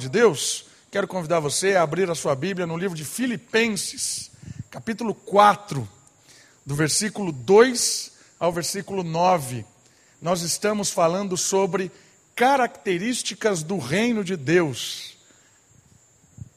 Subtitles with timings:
[0.00, 4.30] de Deus, quero convidar você a abrir a sua Bíblia no livro de Filipenses,
[4.70, 5.86] capítulo 4,
[6.64, 9.66] do versículo 2 ao versículo 9.
[10.22, 11.92] Nós estamos falando sobre
[12.34, 15.18] características do reino de Deus.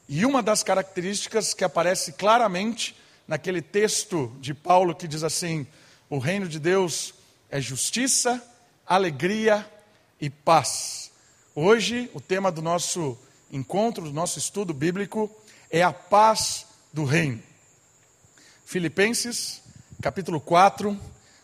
[0.08, 2.96] E uma das características que aparece claramente
[3.28, 5.66] naquele texto de Paulo que diz assim:
[6.08, 7.12] o reino de Deus
[7.50, 8.42] é justiça,
[8.86, 9.70] alegria
[10.18, 11.10] e paz.
[11.54, 13.18] Hoje, o tema do nosso
[13.50, 15.30] encontro, do nosso estudo bíblico,
[15.70, 17.42] é a paz do reino.
[18.64, 19.62] Filipenses,
[20.00, 20.98] capítulo 4,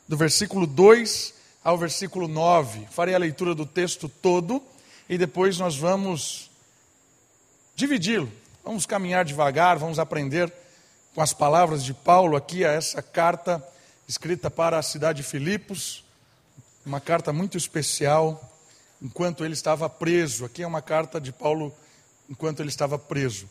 [0.09, 2.87] do versículo 2 ao versículo 9.
[2.91, 4.63] Farei a leitura do texto todo
[5.09, 6.51] e depois nós vamos
[7.75, 8.31] dividi-lo.
[8.65, 10.53] Vamos caminhar devagar, vamos aprender
[11.15, 13.63] com as palavras de Paulo aqui a essa carta
[14.07, 16.05] escrita para a cidade de Filipos,
[16.85, 18.41] uma carta muito especial
[19.01, 20.45] enquanto ele estava preso.
[20.45, 21.75] Aqui é uma carta de Paulo
[22.31, 23.51] enquanto ele estava preso.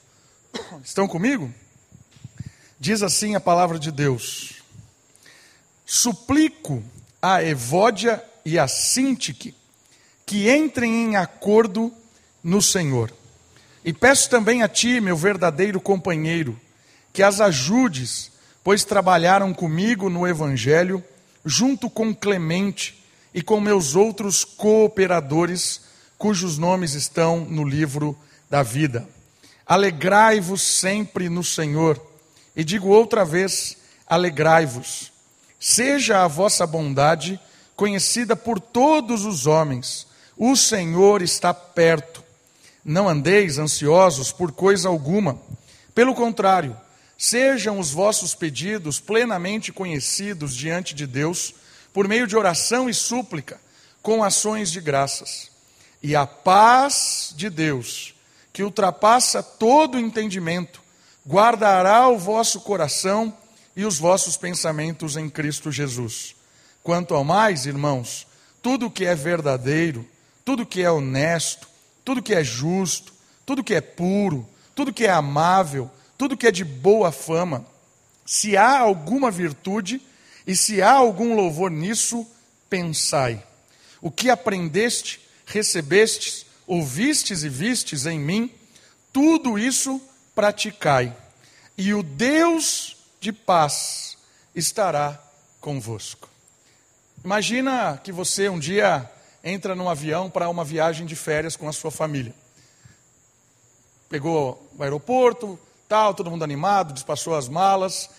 [0.83, 1.53] Estão comigo?
[2.79, 4.63] Diz assim a palavra de Deus:
[5.85, 6.81] Suplico
[7.21, 9.54] a Evódia e a Sintique
[10.26, 11.91] que entrem em acordo
[12.43, 13.12] no Senhor.
[13.84, 16.59] E peço também a ti, meu verdadeiro companheiro,
[17.11, 18.32] que as ajudes,
[18.63, 21.04] pois trabalharam comigo no Evangelho,
[21.43, 25.82] junto com Clemente e com meus outros cooperadores,
[26.17, 28.15] cujos nomes estão no livro
[28.49, 29.07] da vida.
[29.65, 32.01] Alegrai-vos sempre no Senhor.
[32.55, 35.11] E digo outra vez: alegrai-vos.
[35.59, 37.39] Seja a vossa bondade
[37.75, 40.07] conhecida por todos os homens.
[40.35, 42.23] O Senhor está perto.
[42.83, 45.39] Não andeis ansiosos por coisa alguma.
[45.93, 46.75] Pelo contrário,
[47.17, 51.53] sejam os vossos pedidos plenamente conhecidos diante de Deus,
[51.93, 53.59] por meio de oração e súplica,
[54.01, 55.51] com ações de graças.
[56.01, 58.15] E a paz de Deus,
[58.60, 60.82] que ultrapassa todo entendimento,
[61.26, 63.34] guardará o vosso coração
[63.74, 66.35] e os vossos pensamentos em Cristo Jesus.
[66.83, 68.28] Quanto ao mais, irmãos,
[68.61, 70.06] tudo que é verdadeiro,
[70.44, 71.69] tudo que é honesto,
[72.03, 73.13] tudo que é justo,
[73.45, 74.45] tudo que é puro,
[74.75, 77.66] tudo que é amável, tudo que é de boa fama,
[78.25, 80.01] se há alguma virtude
[80.45, 82.28] e se há algum louvor nisso,
[82.69, 83.41] pensai.
[84.01, 88.51] O que aprendeste, recebestes, ouvistes e vistes em mim,
[89.19, 90.02] tudo isso
[90.34, 91.13] praticai,
[91.78, 94.18] e o Deus de paz
[94.56, 95.22] estará
[95.59, 96.30] convosco.
[97.22, 99.12] Imagina que você um dia
[99.44, 102.34] entra num avião para uma viagem de férias com a sua família.
[104.07, 105.59] Pegou o aeroporto,
[105.90, 108.09] tal, todo mundo animado, despachou as malas,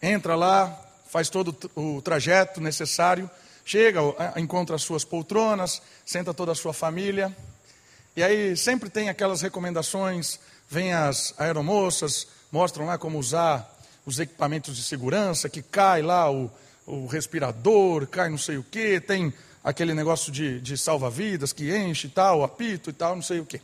[0.00, 0.74] entra lá,
[1.06, 3.30] faz todo o trajeto necessário,
[3.62, 4.00] chega,
[4.38, 7.30] encontra as suas poltronas, senta toda a sua família.
[8.16, 14.76] E aí sempre tem aquelas recomendações, vem as aeromoças, mostram lá como usar os equipamentos
[14.76, 16.50] de segurança, que cai lá o,
[16.86, 19.32] o respirador, cai não sei o que, tem
[19.62, 23.46] aquele negócio de, de salva-vidas que enche e tal, apito e tal, não sei o
[23.46, 23.60] que.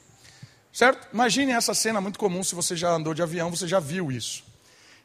[0.73, 1.09] Certo?
[1.13, 4.45] Imagine essa cena muito comum, se você já andou de avião, você já viu isso.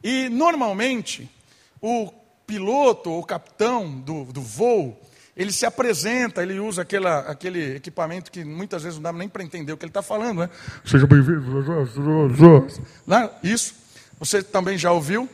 [0.04, 1.30] E normalmente,
[1.80, 2.12] o
[2.46, 5.00] piloto ou capitão do, do voo,
[5.36, 9.42] ele se apresenta, ele usa aquela, aquele equipamento que muitas vezes não dá nem para
[9.42, 10.50] entender o que ele está falando, né?
[10.84, 11.42] Seja bem-vindo.
[13.42, 13.74] Isso,
[14.18, 15.28] você também já ouviu.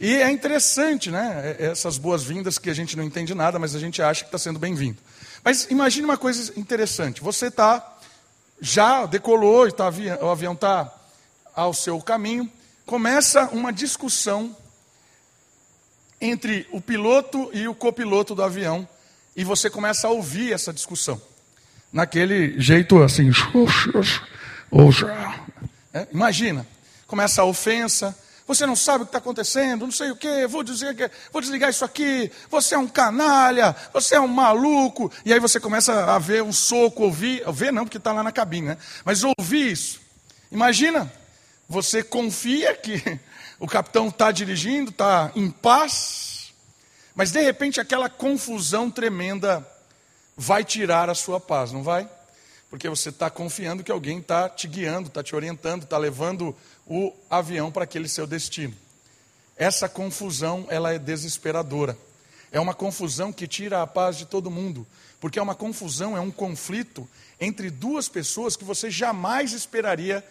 [0.00, 1.56] E é interessante, né?
[1.58, 4.38] É, essas boas-vindas que a gente não entende nada, mas a gente acha que está
[4.38, 4.98] sendo bem-vindo.
[5.44, 7.22] Mas imagine uma coisa interessante.
[7.22, 7.96] Você está,
[8.60, 9.88] já decolou, e tá,
[10.20, 10.92] o avião está
[11.54, 12.50] ao seu caminho,
[12.84, 14.56] começa uma discussão
[16.20, 18.88] entre o piloto e o copiloto do avião
[19.36, 21.20] e você começa a ouvir essa discussão.
[21.92, 23.30] Naquele jeito assim.
[25.92, 26.66] É, imagina,
[27.06, 28.16] começa a ofensa.
[28.46, 31.70] Você não sabe o que está acontecendo, não sei o que, vou, dizer, vou desligar
[31.70, 35.10] isso aqui, você é um canalha, você é um maluco.
[35.24, 38.30] E aí você começa a ver um soco, ouvir, ver não, porque está lá na
[38.30, 38.78] cabine, né?
[39.02, 39.98] Mas ouvir isso.
[40.52, 41.10] Imagina,
[41.66, 43.18] você confia que
[43.58, 46.33] o capitão está dirigindo, está em paz,
[47.14, 49.66] mas de repente aquela confusão tremenda
[50.36, 52.08] vai tirar a sua paz, não vai?
[52.68, 56.56] Porque você está confiando que alguém está te guiando, está te orientando, está levando
[56.86, 58.74] o avião para aquele seu destino.
[59.56, 61.96] Essa confusão, ela é desesperadora.
[62.50, 64.84] É uma confusão que tira a paz de todo mundo,
[65.20, 67.08] porque é uma confusão, é um conflito
[67.40, 70.24] entre duas pessoas que você jamais esperaria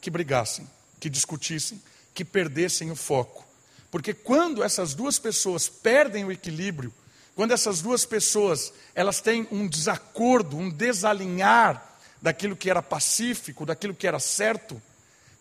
[0.00, 0.68] que brigassem,
[1.00, 1.80] que discutissem,
[2.14, 3.45] que perdessem o foco.
[3.90, 6.92] Porque quando essas duas pessoas perdem o equilíbrio,
[7.34, 13.94] quando essas duas pessoas elas têm um desacordo, um desalinhar daquilo que era pacífico, daquilo
[13.94, 14.80] que era certo,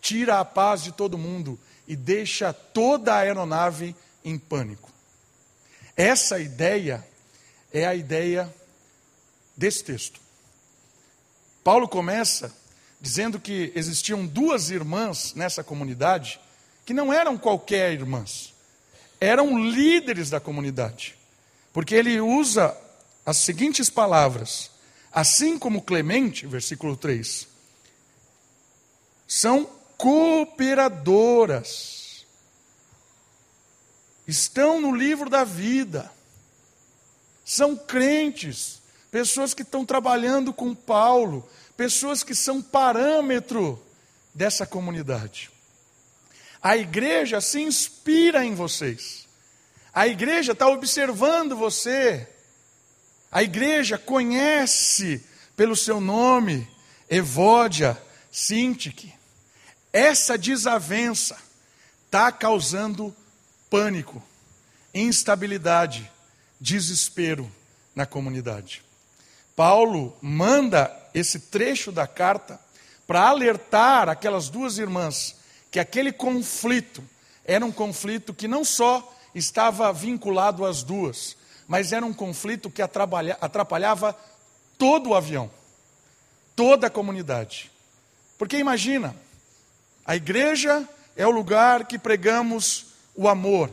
[0.02, 4.92] tira a paz de todo mundo e deixa toda a aeronave em pânico.
[5.96, 7.06] Essa ideia
[7.72, 8.54] é a ideia
[9.56, 10.20] desse texto.
[11.64, 12.56] Paulo começa
[13.00, 16.40] dizendo que existiam duas irmãs nessa comunidade
[16.86, 18.54] que não eram qualquer irmãs,
[19.20, 21.18] eram líderes da comunidade.
[21.74, 22.78] Porque ele usa
[23.26, 24.70] as seguintes palavras:
[25.12, 27.48] assim como Clemente, versículo 3,
[29.28, 29.68] são
[29.98, 32.26] cooperadoras,
[34.28, 36.12] estão no livro da vida,
[37.44, 38.80] são crentes,
[39.10, 43.82] pessoas que estão trabalhando com Paulo, pessoas que são parâmetro
[44.34, 45.55] dessa comunidade.
[46.66, 49.28] A igreja se inspira em vocês.
[49.94, 52.28] A igreja está observando você.
[53.32, 55.24] A igreja conhece
[55.56, 56.68] pelo seu nome
[57.08, 57.96] Evódia,
[58.32, 59.14] Sintique.
[59.94, 61.38] Essa desavença
[62.08, 63.16] está causando
[63.70, 64.20] pânico,
[64.92, 66.12] instabilidade,
[66.60, 67.48] desespero
[67.94, 68.84] na comunidade.
[69.56, 72.60] Paulo manda esse trecho da carta
[73.06, 75.45] para alertar aquelas duas irmãs
[75.76, 77.04] que aquele conflito
[77.44, 81.36] era um conflito que não só estava vinculado às duas,
[81.68, 84.18] mas era um conflito que atrapalhava
[84.78, 85.52] todo o avião,
[86.56, 87.70] toda a comunidade.
[88.38, 89.14] Porque imagina,
[90.06, 93.70] a igreja é o lugar que pregamos o amor,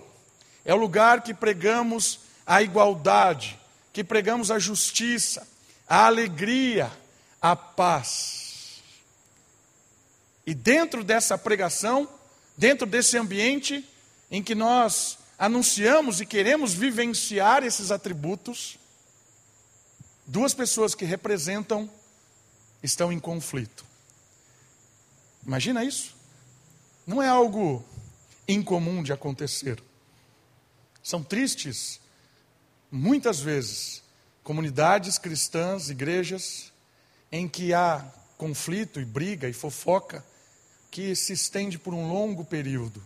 [0.65, 3.57] é o lugar que pregamos a igualdade,
[3.93, 5.47] que pregamos a justiça,
[5.89, 6.91] a alegria,
[7.41, 8.42] a paz.
[10.47, 12.09] E dentro dessa pregação,
[12.57, 13.89] dentro desse ambiente
[14.31, 18.79] em que nós anunciamos e queremos vivenciar esses atributos,
[20.27, 21.91] duas pessoas que representam
[22.83, 23.85] estão em conflito.
[25.47, 26.15] Imagina isso?
[27.07, 27.85] Não é algo
[28.47, 29.83] incomum de acontecer.
[31.03, 32.01] São tristes,
[32.91, 34.03] muitas vezes,
[34.43, 36.73] comunidades cristãs, igrejas,
[37.31, 38.05] em que há
[38.37, 40.25] conflito e briga e fofoca
[40.93, 43.03] que se estende por um longo período.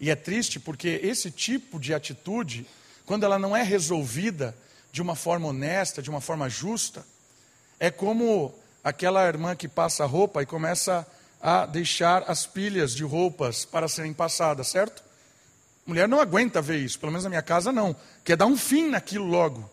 [0.00, 2.64] E é triste porque esse tipo de atitude,
[3.04, 4.56] quando ela não é resolvida
[4.92, 7.04] de uma forma honesta, de uma forma justa,
[7.80, 8.54] é como
[8.84, 11.04] aquela irmã que passa roupa e começa
[11.42, 15.02] a deixar as pilhas de roupas para serem passadas, certo?
[15.84, 17.96] Mulher não aguenta ver isso, pelo menos na minha casa não.
[18.24, 19.68] Quer dar um fim naquilo logo.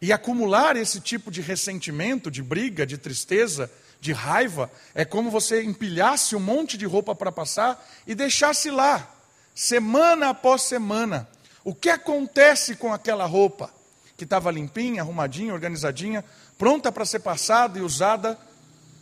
[0.00, 3.68] E acumular esse tipo de ressentimento, de briga, de tristeza,
[4.04, 9.10] de raiva, é como você empilhasse um monte de roupa para passar e deixasse lá,
[9.54, 11.26] semana após semana.
[11.64, 13.72] O que acontece com aquela roupa
[14.14, 16.22] que estava limpinha, arrumadinha, organizadinha,
[16.58, 18.38] pronta para ser passada e usada,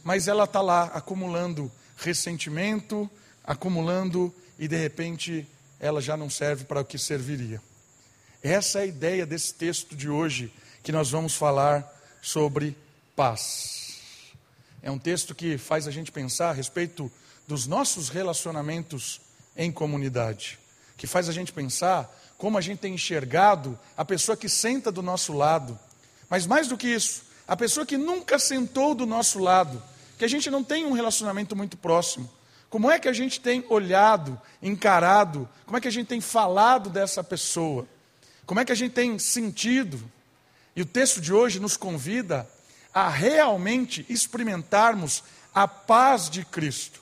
[0.04, 3.10] mas ela está lá acumulando ressentimento,
[3.42, 5.48] acumulando e de repente
[5.80, 7.60] ela já não serve para o que serviria.
[8.40, 12.76] Essa é a ideia desse texto de hoje que nós vamos falar sobre
[13.16, 13.81] paz.
[14.82, 17.10] É um texto que faz a gente pensar a respeito
[17.46, 19.20] dos nossos relacionamentos
[19.56, 20.58] em comunidade,
[20.96, 25.00] que faz a gente pensar como a gente tem enxergado a pessoa que senta do
[25.00, 25.78] nosso lado,
[26.28, 29.80] mas mais do que isso, a pessoa que nunca sentou do nosso lado,
[30.18, 32.28] que a gente não tem um relacionamento muito próximo.
[32.68, 36.90] Como é que a gente tem olhado, encarado, como é que a gente tem falado
[36.90, 37.86] dessa pessoa?
[38.46, 40.02] Como é que a gente tem sentido?
[40.74, 42.48] E o texto de hoje nos convida
[42.92, 45.22] a realmente experimentarmos
[45.54, 47.00] a paz de Cristo,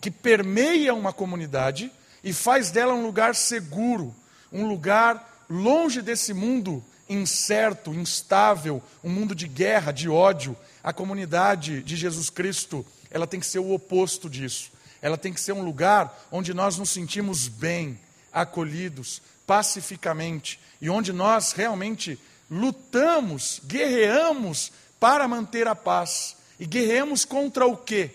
[0.00, 1.90] que permeia uma comunidade
[2.22, 4.14] e faz dela um lugar seguro,
[4.52, 10.56] um lugar longe desse mundo incerto, instável, um mundo de guerra, de ódio.
[10.82, 14.72] A comunidade de Jesus Cristo, ela tem que ser o oposto disso.
[15.00, 17.98] Ela tem que ser um lugar onde nós nos sentimos bem,
[18.32, 22.18] acolhidos, pacificamente, e onde nós realmente
[22.50, 26.36] lutamos, guerreamos para manter a paz.
[26.58, 28.10] E guerreamos contra o quê?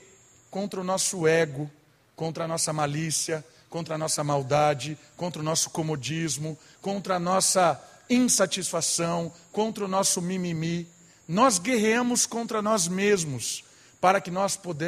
[0.49, 1.69] Contra o nosso ego,
[2.15, 7.81] contra a nossa malícia, contra a nossa maldade, contra o nosso comodismo, contra a nossa
[8.09, 10.87] insatisfação, contra o nosso mimimi.
[11.27, 13.63] Nós guerreamos contra nós mesmos,
[14.01, 14.85] para que nós pode,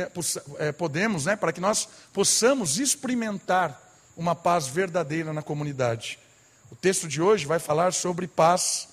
[0.58, 3.80] é, podemos, né, para que nós possamos experimentar
[4.18, 6.18] uma paz verdadeira na comunidade.
[6.72, 8.88] O texto de hoje vai falar sobre paz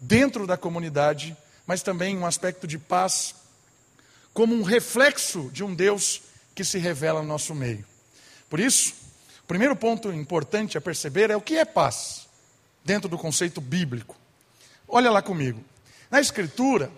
[0.00, 1.36] dentro da comunidade,
[1.68, 3.34] mas também um aspecto de paz
[4.32, 6.22] como um reflexo de um Deus
[6.54, 7.84] que se revela no nosso meio.
[8.48, 8.94] Por isso,
[9.42, 12.26] o primeiro ponto importante a perceber é o que é paz,
[12.82, 14.16] dentro do conceito bíblico.
[14.88, 15.62] Olha lá comigo.
[16.10, 16.90] Na Escritura,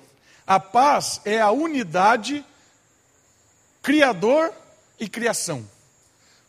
[0.47, 2.45] A paz é a unidade
[3.83, 4.53] criador
[4.99, 5.69] e criação.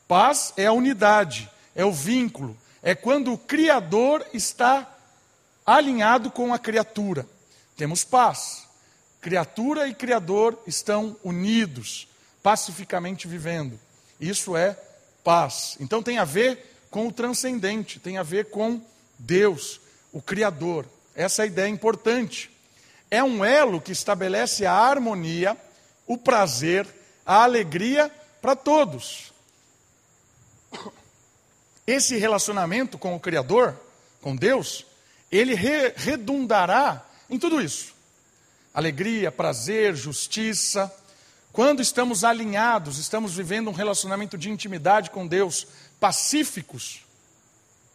[0.08, 4.88] Paz é a unidade, é o vínculo, é quando o criador está
[5.66, 7.28] alinhado com a criatura.
[7.82, 8.68] Temos paz.
[9.20, 12.08] Criatura e criador estão unidos,
[12.44, 13.80] pacificamente vivendo.
[14.20, 14.78] Isso é
[15.24, 15.78] paz.
[15.80, 18.80] Então tem a ver com o transcendente, tem a ver com
[19.18, 19.82] Deus,
[20.14, 20.86] o criador.
[21.16, 22.52] Essa é ideia importante.
[23.10, 25.58] É um elo que estabelece a harmonia,
[26.06, 26.86] o prazer,
[27.26, 28.12] a alegria
[28.44, 29.34] para todos.
[31.88, 33.76] Esse relacionamento com o Criador,
[34.22, 34.86] com Deus,
[35.32, 37.96] ele re redundará em tudo isso:
[38.74, 40.94] alegria, prazer, justiça.
[41.52, 45.68] Quando estamos alinhados, estamos vivendo um relacionamento de intimidade com Deus,
[46.00, 47.02] pacíficos,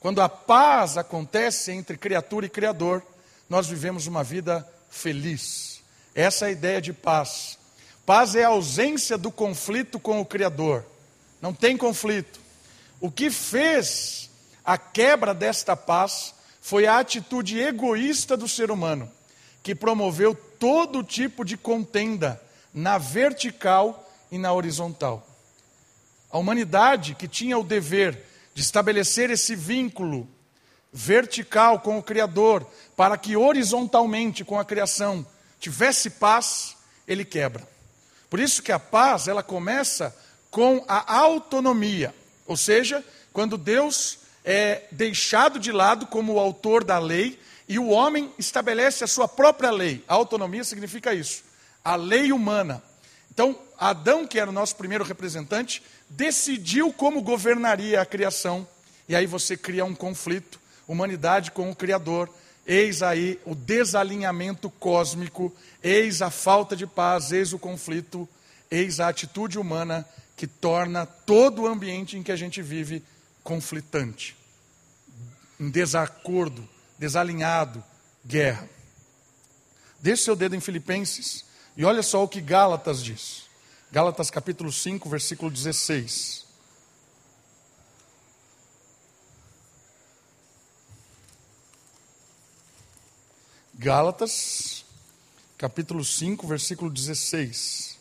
[0.00, 3.02] quando a paz acontece entre criatura e Criador,
[3.48, 5.82] nós vivemos uma vida feliz.
[6.14, 7.58] Essa é a ideia de paz.
[8.04, 10.84] Paz é a ausência do conflito com o Criador.
[11.40, 12.38] Não tem conflito.
[13.00, 14.30] O que fez
[14.64, 19.10] a quebra desta paz foi a atitude egoísta do ser humano,
[19.66, 22.40] que promoveu todo tipo de contenda
[22.73, 25.26] na vertical e na horizontal.
[26.30, 28.16] A humanidade que tinha o dever
[28.54, 30.28] de estabelecer esse vínculo
[30.92, 32.64] vertical com o Criador,
[32.96, 35.26] para que horizontalmente com a criação
[35.58, 37.68] tivesse paz, ele quebra.
[38.30, 40.16] Por isso que a paz, ela começa
[40.49, 42.14] com a autonomia,
[42.46, 47.37] ou seja, quando Deus é deixado de lado como o autor da lei
[47.68, 50.04] e o homem estabelece a sua própria lei.
[50.06, 51.42] A autonomia significa isso,
[51.85, 52.82] a lei humana.
[53.32, 58.66] Então, Adão, que era o nosso primeiro representante, decidiu como governaria a criação.
[59.08, 62.30] E aí você cria um conflito, humanidade com o Criador.
[62.66, 68.28] Eis aí o desalinhamento cósmico, eis a falta de paz, eis o conflito,
[68.70, 70.06] eis a atitude humana
[70.37, 73.02] que torna todo o ambiente em que a gente vive
[73.44, 74.37] conflitante,
[75.61, 77.82] em desacordo, desalinhado,
[78.24, 78.68] guerra.
[80.00, 81.44] Deixe seu dedo em Filipenses
[81.76, 83.46] e olha só o que Gálatas diz.
[83.90, 86.46] Gálatas capítulo 5, versículo 16.
[93.78, 94.84] Gálatas,
[95.58, 97.98] capítulo 5, versículo 16.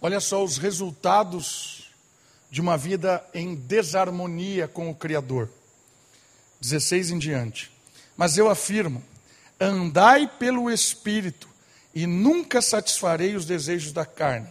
[0.00, 1.89] Olha só os resultados
[2.50, 5.48] de uma vida em desarmonia com o Criador.
[6.60, 7.70] 16 em diante.
[8.16, 9.02] Mas eu afirmo:
[9.58, 11.48] andai pelo Espírito,
[11.94, 14.48] e nunca satisfarei os desejos da carne.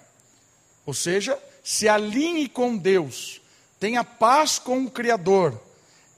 [0.85, 3.41] Ou seja, se alinhe com Deus,
[3.79, 5.59] tenha paz com o Criador,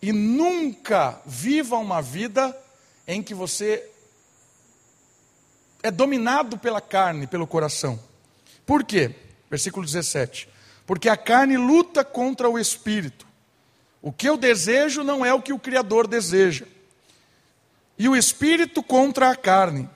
[0.02, 2.58] e nunca viva uma vida
[3.08, 3.88] em que você
[5.84, 8.00] é dominado pela carne, pelo coração.
[8.66, 9.14] Por quê?
[9.50, 10.48] Versículo 17.
[10.91, 13.25] Porque a carne luta contra o espírito.
[14.01, 16.65] O que eu desejo não é o que o Criador deseja.
[17.98, 19.89] E o espírito contra a carne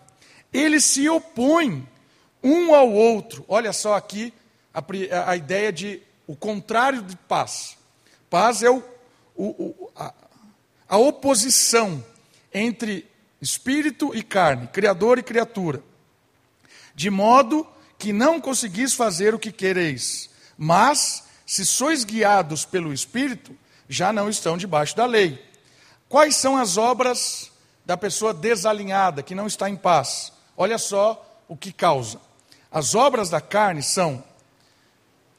[0.53, 1.85] eles se opõem
[2.41, 3.43] um ao outro.
[3.49, 4.33] Olha só aqui
[4.73, 4.81] a,
[5.31, 7.77] a ideia de o contrário de paz.
[8.29, 8.81] Paz é o,
[9.35, 10.13] o, a,
[10.87, 12.01] a oposição
[12.53, 13.05] entre
[13.41, 15.83] espírito e carne, criador e criatura.
[16.95, 23.55] De modo que não conseguis fazer o que quereis, mas, se sois guiados pelo Espírito,
[23.87, 25.43] já não estão debaixo da lei.
[26.07, 27.51] Quais são as obras
[27.85, 30.31] da pessoa desalinhada, que não está em paz?
[30.57, 32.19] Olha só o que causa.
[32.71, 34.23] As obras da carne são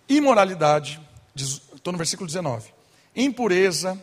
[0.08, 1.00] imoralidade,
[1.34, 2.72] estou no versículo 19,
[3.14, 4.00] impureza,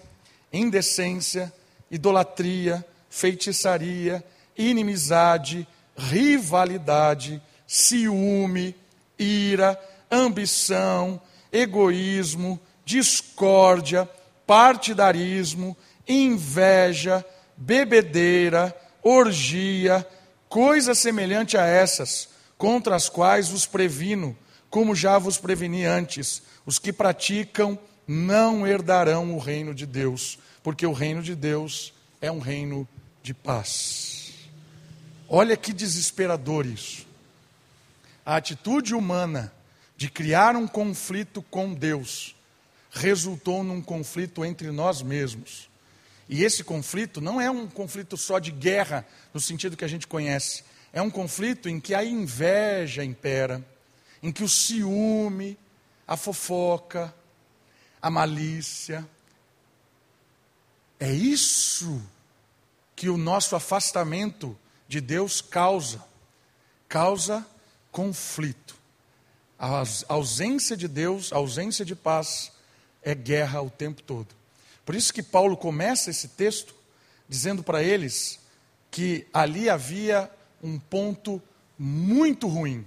[0.51, 1.51] indecência,
[1.89, 4.23] idolatria, feitiçaria,
[4.57, 5.67] inimizade,
[5.97, 8.75] rivalidade, ciúme,
[9.17, 9.79] ira,
[10.13, 11.19] ambição,
[11.51, 14.09] egoísmo, discórdia,
[14.45, 15.75] partidarismo,
[16.07, 17.25] inveja,
[17.57, 20.07] bebedeira, orgia,
[20.47, 24.37] coisa semelhante a essas, contra as quais vos previno,
[24.69, 27.77] como já vos preveni antes: os que praticam
[28.07, 32.87] não herdarão o reino de Deus, porque o reino de Deus é um reino
[33.21, 34.33] de paz.
[35.27, 37.07] Olha que desesperador isso.
[38.25, 39.51] A atitude humana
[39.95, 42.35] de criar um conflito com Deus
[42.93, 45.69] resultou num conflito entre nós mesmos.
[46.29, 50.07] E esse conflito não é um conflito só de guerra, no sentido que a gente
[50.07, 50.63] conhece.
[50.93, 53.65] É um conflito em que a inveja impera,
[54.21, 55.57] em que o ciúme,
[56.07, 57.13] a fofoca,
[58.01, 59.07] a malícia.
[60.99, 62.01] É isso
[62.95, 64.57] que o nosso afastamento
[64.87, 66.01] de Deus causa?
[66.87, 67.45] Causa
[67.91, 68.82] conflito.
[69.65, 72.51] A ausência de Deus, a ausência de paz,
[73.01, 74.27] é guerra o tempo todo.
[74.85, 76.75] Por isso que Paulo começa esse texto
[77.29, 78.41] dizendo para eles
[78.91, 80.29] que ali havia
[80.61, 81.41] um ponto
[81.79, 82.85] muito ruim,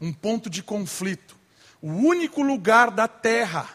[0.00, 1.36] um ponto de conflito.
[1.82, 3.70] O único lugar da terra,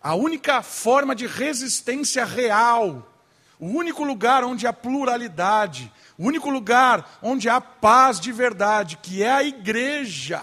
[0.00, 3.12] a única forma de resistência real,
[3.58, 9.24] o único lugar onde há pluralidade, o único lugar onde há paz de verdade, que
[9.24, 10.40] é a igreja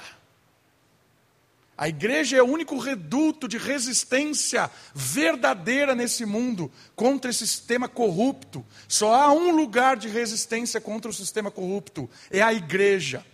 [1.82, 8.64] a igreja é o único reduto de resistência verdadeira nesse mundo contra esse sistema corrupto.
[8.88, 13.26] Só há um lugar de resistência contra o sistema corrupto: é a igreja.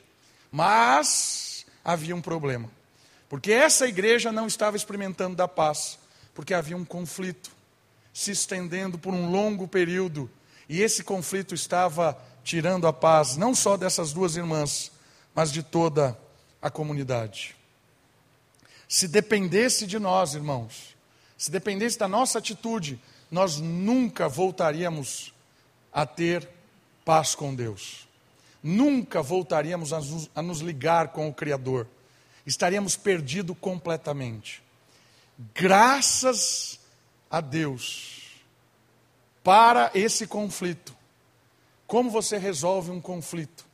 [0.50, 2.72] Mas havia um problema,
[3.28, 6.00] porque essa igreja não estava experimentando da paz,
[6.34, 7.52] porque havia um conflito
[8.14, 10.32] se estendendo por um longo período,
[10.70, 14.90] e esse conflito estava tirando a paz, não só dessas duas irmãs,
[15.36, 16.18] mas de toda
[16.62, 17.57] a comunidade.
[18.88, 20.96] Se dependesse de nós, irmãos,
[21.38, 25.34] se dependesse da nossa atitude, nós nunca voltaríamos
[25.92, 26.48] a ter
[27.04, 28.08] paz com Deus.
[28.64, 31.88] Nunca voltaríamos a nos, a nos ligar com o Criador.
[32.46, 34.64] Estaríamos perdidos completamente.
[35.54, 36.80] Graças
[37.30, 38.42] a Deus
[39.44, 40.96] para esse conflito.
[41.86, 43.66] Como você resolve um conflito?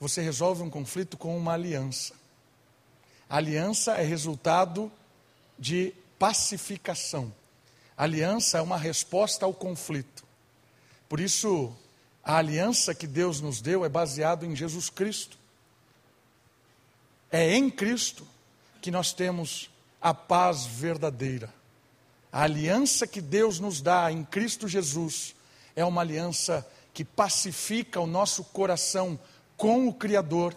[0.00, 2.14] Você resolve um conflito com uma aliança.
[3.28, 4.90] Aliança é resultado
[5.58, 7.32] de pacificação.
[7.96, 10.24] Aliança é uma resposta ao conflito.
[11.08, 11.74] Por isso,
[12.22, 15.36] a aliança que Deus nos deu é baseada em Jesus Cristo.
[17.30, 18.26] É em Cristo
[18.80, 19.70] que nós temos
[20.00, 21.52] a paz verdadeira.
[22.32, 25.34] A aliança que Deus nos dá em Cristo Jesus
[25.74, 29.18] é uma aliança que pacifica o nosso coração
[29.56, 30.54] com o Criador,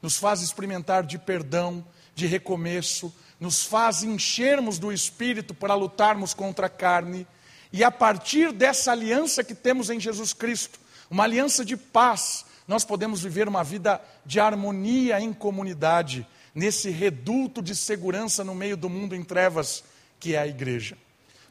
[0.00, 1.84] nos faz experimentar de perdão,
[2.14, 7.26] de recomeço, nos faz enchermos do Espírito para lutarmos contra a carne,
[7.72, 10.78] e a partir dessa aliança que temos em Jesus Cristo,
[11.10, 17.60] uma aliança de paz, nós podemos viver uma vida de harmonia em comunidade, nesse reduto
[17.60, 19.82] de segurança no meio do mundo em trevas
[20.20, 20.96] que é a igreja.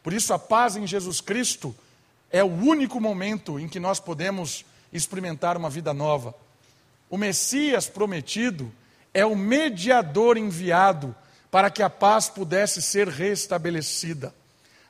[0.02, 1.76] Por isso, a paz em Jesus Cristo
[2.32, 6.34] é o único momento em que nós podemos experimentar uma vida nova.
[7.10, 8.72] O Messias prometido
[9.14, 11.16] é o mediador enviado
[11.52, 14.34] para que a paz pudesse ser restabelecida.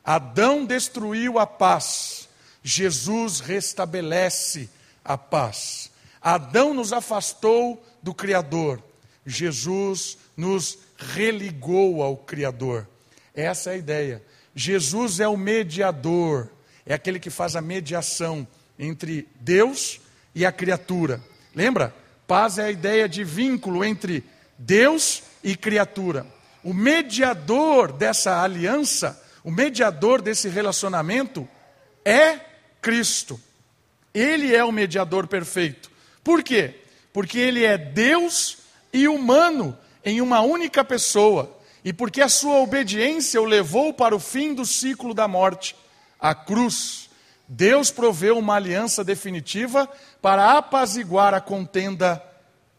[0.02, 2.28] Adão destruiu a paz,
[2.62, 4.70] Jesus restabelece
[5.04, 5.90] a paz.
[6.20, 8.82] Adão nos afastou do Criador,
[9.26, 12.88] Jesus nos religou ao Criador.
[13.34, 14.22] Essa é a ideia.
[14.54, 16.48] Jesus é o mediador,
[16.86, 18.46] é aquele que faz a mediação
[18.78, 20.00] entre Deus
[20.34, 21.20] e a criatura.
[21.54, 21.94] Lembra?
[22.26, 24.24] Paz é a ideia de vínculo entre
[24.58, 26.26] Deus e criatura.
[26.62, 31.46] O mediador dessa aliança, o mediador desse relacionamento
[32.04, 32.40] é
[32.80, 33.38] Cristo.
[34.12, 35.90] Ele é o mediador perfeito.
[36.22, 36.80] Por quê?
[37.12, 38.58] Porque ele é Deus
[38.92, 41.58] e humano em uma única pessoa.
[41.84, 45.76] E porque a sua obediência o levou para o fim do ciclo da morte,
[46.18, 47.03] a cruz.
[47.56, 49.88] Deus proveu uma aliança definitiva
[50.20, 52.20] para apaziguar a contenda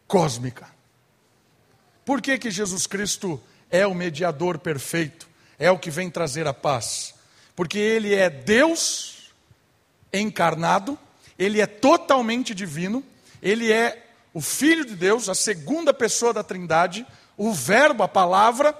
[0.06, 0.68] cósmica.
[2.04, 5.26] Por que, que Jesus Cristo é o mediador perfeito?
[5.58, 7.14] É o que vem trazer a paz?
[7.54, 9.32] Porque ele é Deus
[10.12, 10.98] encarnado,
[11.38, 13.02] ele é totalmente divino,
[13.40, 18.78] ele é o Filho de Deus, a segunda pessoa da Trindade, o Verbo, a palavra,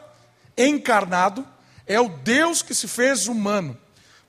[0.59, 1.47] encarnado,
[1.87, 3.79] é o Deus que se fez humano.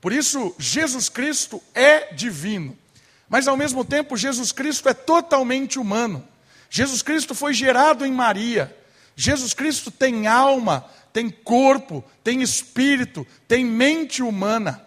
[0.00, 2.76] Por isso, Jesus Cristo é divino,
[3.28, 6.26] mas ao mesmo tempo, Jesus Cristo é totalmente humano.
[6.70, 8.74] Jesus Cristo foi gerado em Maria.
[9.16, 14.86] Jesus Cristo tem alma, tem corpo, tem espírito, tem mente humana.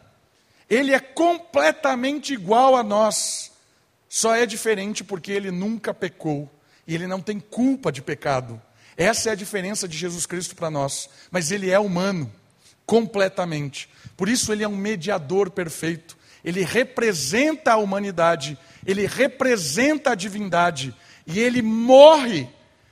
[0.69, 3.51] Ele é completamente igual a nós.
[4.07, 6.49] Só é diferente porque ele nunca pecou
[6.87, 8.61] e ele não tem culpa de pecado.
[8.95, 11.09] Essa é a diferença de Jesus Cristo para nós.
[11.29, 12.31] Mas ele é humano,
[12.85, 13.89] completamente.
[14.21, 16.15] Por isso ele é um mediador perfeito.
[16.45, 18.55] Ele representa a humanidade,
[18.85, 22.47] ele representa a divindade e ele morre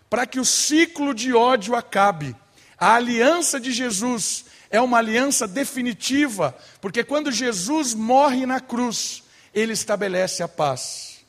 [0.10, 2.36] para que o ciclo de ódio acabe.
[2.76, 9.22] A aliança de Jesus é uma aliança definitiva, porque quando Jesus morre na cruz,
[9.54, 11.24] ele estabelece a paz.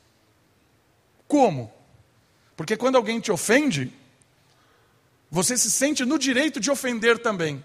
[1.28, 1.70] Como?
[2.56, 3.92] Porque quando alguém te ofende,
[5.30, 7.62] você se sente no direito de ofender também.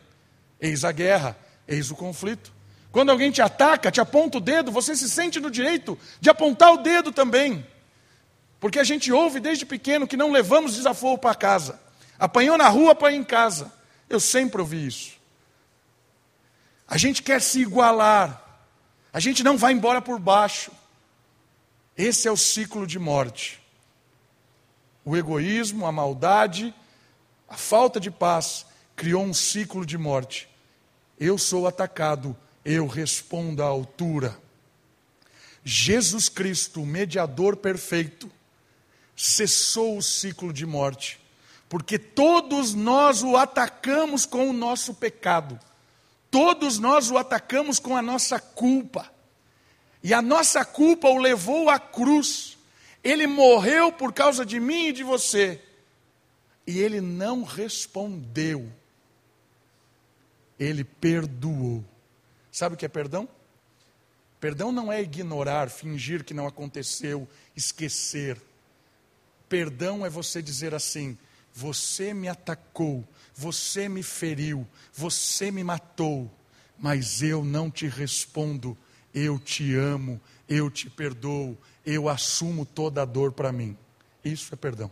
[0.60, 2.54] Eis a guerra, Eis o conflito.
[2.92, 6.74] Quando alguém te ataca, te aponta o dedo, você se sente no direito de apontar
[6.74, 7.66] o dedo também.
[8.60, 11.80] Porque a gente ouve desde pequeno que não levamos desaforo para casa.
[12.18, 13.72] Apanhou na rua, apanha em casa.
[14.10, 15.18] Eu sempre ouvi isso.
[16.88, 18.42] A gente quer se igualar.
[19.12, 20.72] A gente não vai embora por baixo.
[21.98, 23.62] Esse é o ciclo de morte.
[25.04, 26.74] O egoísmo, a maldade,
[27.48, 30.50] a falta de paz criou um ciclo de morte.
[31.20, 34.38] Eu sou atacado, eu respondo à altura.
[35.64, 38.30] Jesus Cristo, mediador perfeito,
[39.16, 41.20] cessou o ciclo de morte,
[41.70, 45.60] porque todos nós o atacamos com o nosso pecado,
[46.30, 49.12] todos nós o atacamos com a nossa culpa,
[50.04, 52.58] e a nossa culpa o levou à cruz,
[53.04, 55.62] ele morreu por causa de mim e de você,
[56.68, 58.72] e ele não respondeu,
[60.60, 61.84] ele perdoou.
[62.52, 63.28] Sabe o que é perdão?
[64.40, 68.42] Perdão não é ignorar, fingir que não aconteceu, esquecer.
[69.50, 71.18] Perdão é você dizer assim:
[71.54, 76.32] você me atacou, você me feriu, você me matou,
[76.78, 78.78] mas eu não te respondo,
[79.14, 83.78] eu te amo, eu te perdoo, eu assumo toda a dor para mim.
[84.24, 84.92] Isso é perdão.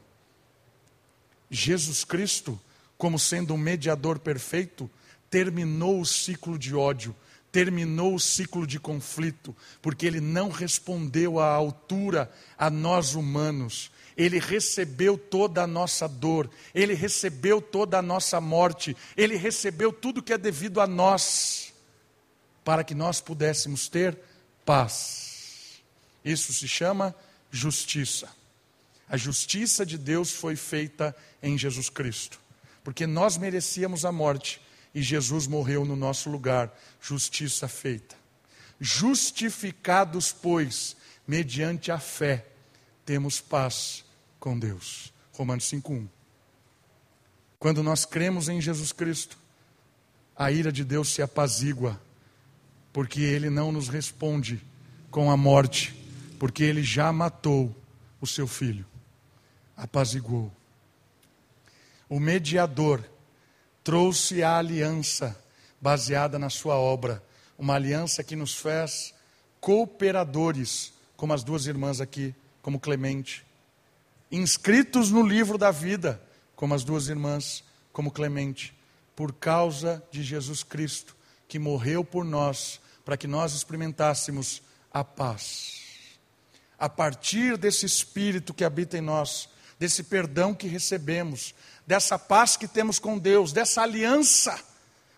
[1.49, 2.59] Jesus Cristo,
[2.97, 4.89] como sendo um mediador perfeito,
[5.33, 7.15] terminou o ciclo de ódio,
[7.51, 13.89] terminou o ciclo de conflito, porque ele não respondeu à altura a nós humanos.
[14.15, 20.21] Ele recebeu toda a nossa dor, ele recebeu toda a nossa morte, ele recebeu tudo
[20.21, 21.73] que é devido a nós,
[22.63, 24.15] para que nós pudéssemos ter
[24.63, 25.81] paz.
[26.23, 27.15] Isso se chama
[27.49, 28.29] justiça.
[29.09, 32.39] A justiça de Deus foi feita em Jesus Cristo,
[32.83, 34.61] porque nós merecíamos a morte
[34.93, 38.15] e Jesus morreu no nosso lugar, justiça feita.
[38.79, 40.95] Justificados, pois,
[41.27, 42.45] mediante a fé,
[43.05, 44.03] temos paz
[44.39, 45.11] com Deus.
[45.31, 46.07] Romanos 5:1.
[47.57, 49.37] Quando nós cremos em Jesus Cristo,
[50.35, 51.99] a ira de Deus se apazigua,
[52.91, 54.61] porque ele não nos responde
[55.09, 55.93] com a morte,
[56.37, 57.73] porque ele já matou
[58.19, 58.85] o seu filho.
[59.77, 60.51] Apaziguou.
[62.09, 63.03] O mediador
[63.83, 65.37] trouxe a aliança
[65.81, 67.21] baseada na sua obra,
[67.57, 69.13] uma aliança que nos fez
[69.59, 73.45] cooperadores, como as duas irmãs aqui, como Clemente,
[74.31, 76.21] inscritos no livro da vida,
[76.55, 78.73] como as duas irmãs, como Clemente,
[79.15, 81.15] por causa de Jesus Cristo,
[81.47, 85.81] que morreu por nós, para que nós experimentássemos a paz.
[86.79, 91.53] A partir desse espírito que habita em nós, desse perdão que recebemos,
[91.85, 94.59] dessa paz que temos com Deus, dessa aliança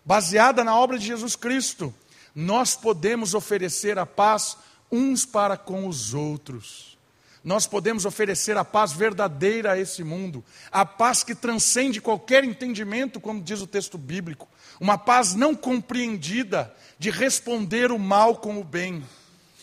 [0.04, 1.92] baseada na obra de Jesus Cristo,
[2.34, 4.56] nós podemos oferecer a paz
[4.90, 6.96] uns para com os outros.
[7.42, 13.20] Nós podemos oferecer a paz verdadeira a esse mundo, a paz que transcende qualquer entendimento,
[13.20, 14.48] como diz o texto bíblico,
[14.80, 19.04] uma paz não compreendida, de responder o mal com o bem,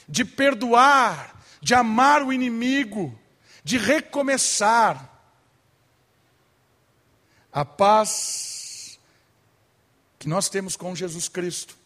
[0.07, 3.17] de perdoar, de amar o inimigo,
[3.63, 5.12] de recomeçar,
[7.53, 8.99] a paz
[10.17, 11.77] que nós temos com Jesus Cristo,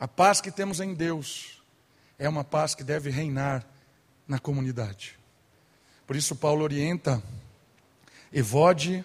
[0.00, 1.62] a paz que temos em Deus,
[2.18, 3.66] é uma paz que deve reinar
[4.26, 5.18] na comunidade.
[6.06, 7.22] Por isso, Paulo orienta
[8.32, 9.04] Evode,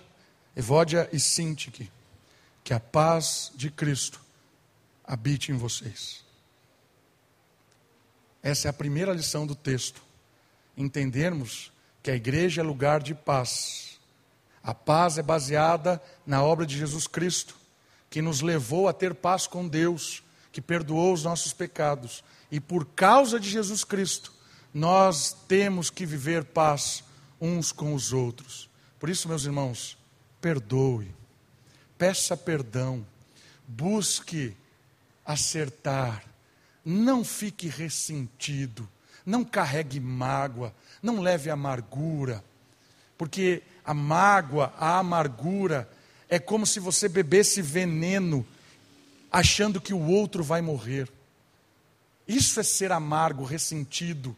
[0.55, 1.91] Evódia e Sintique,
[2.63, 4.21] que a paz de Cristo
[5.03, 6.23] habite em vocês.
[8.41, 10.01] Essa é a primeira lição do texto.
[10.77, 13.98] Entendermos que a igreja é lugar de paz
[14.63, 17.55] a paz é baseada na obra de Jesus Cristo,
[18.09, 22.23] que nos levou a ter paz com Deus, que perdoou os nossos pecados.
[22.51, 24.33] E por causa de Jesus Cristo,
[24.73, 27.03] nós temos que viver paz
[27.39, 28.69] uns com os outros.
[28.99, 29.97] Por isso, meus irmãos,
[30.41, 31.13] perdoe,
[31.97, 33.05] peça perdão,
[33.67, 34.55] busque
[35.25, 36.23] acertar,
[36.83, 38.89] não fique ressentido,
[39.25, 42.43] não carregue mágoa, não leve amargura,
[43.17, 45.89] porque a mágoa, a amargura,
[46.29, 48.45] é como se você bebesse veneno,
[49.31, 51.11] achando que o outro vai morrer.
[52.27, 54.37] Isso é ser amargo, ressentido,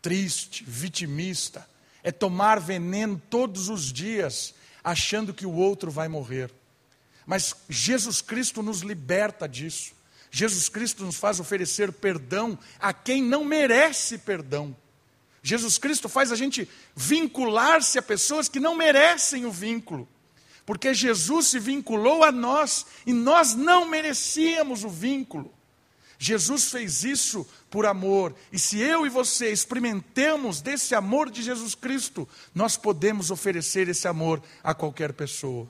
[0.00, 1.68] triste, vitimista.
[2.02, 6.50] É tomar veneno todos os dias, achando que o outro vai morrer.
[7.26, 9.92] Mas Jesus Cristo nos liberta disso.
[10.30, 14.74] Jesus Cristo nos faz oferecer perdão a quem não merece perdão.
[15.42, 20.08] Jesus Cristo faz a gente vincular-se a pessoas que não merecem o vínculo,
[20.66, 25.52] porque Jesus se vinculou a nós e nós não merecíamos o vínculo.
[26.22, 28.34] Jesus fez isso por amor.
[28.52, 34.06] E se eu e você experimentemos desse amor de Jesus Cristo, nós podemos oferecer esse
[34.06, 35.66] amor a qualquer pessoa.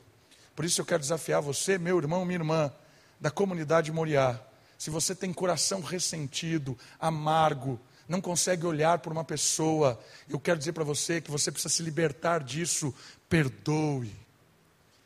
[0.56, 2.72] Por isso eu quero desafiar você, meu irmão, minha irmã,
[3.20, 4.40] da comunidade Moriá.
[4.76, 10.72] Se você tem coração ressentido, amargo, não consegue olhar por uma pessoa, eu quero dizer
[10.72, 12.92] para você que você precisa se libertar disso.
[13.28, 14.14] Perdoe.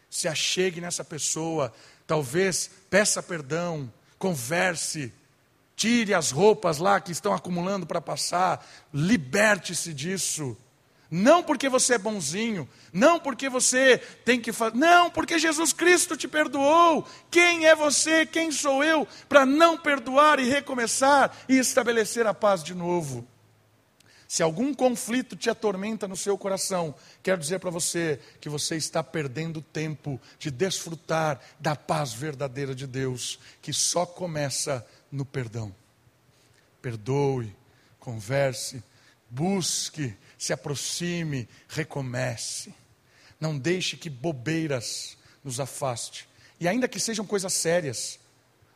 [0.08, 1.72] Se achegue nessa pessoa,
[2.06, 5.12] talvez peça perdão, converse,
[5.76, 10.56] Tire as roupas lá que estão acumulando para passar, liberte-se disso.
[11.16, 16.16] Não porque você é bonzinho, não porque você tem que fazer, não, porque Jesus Cristo
[16.16, 17.06] te perdoou.
[17.30, 22.64] Quem é você, quem sou eu para não perdoar e recomeçar e estabelecer a paz
[22.64, 23.24] de novo?
[24.26, 29.00] Se algum conflito te atormenta no seu coração, quero dizer para você que você está
[29.00, 35.72] perdendo tempo de desfrutar da paz verdadeira de Deus, que só começa no perdão.
[36.82, 37.54] Perdoe,
[38.00, 38.82] converse,
[39.34, 42.72] busque, se aproxime, recomece.
[43.40, 46.28] Não deixe que bobeiras nos afaste.
[46.60, 48.18] E ainda que sejam coisas sérias,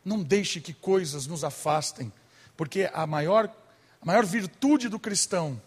[0.03, 2.11] não deixe que coisas nos afastem,
[2.57, 3.49] porque a maior,
[4.01, 5.61] a maior virtude do cristão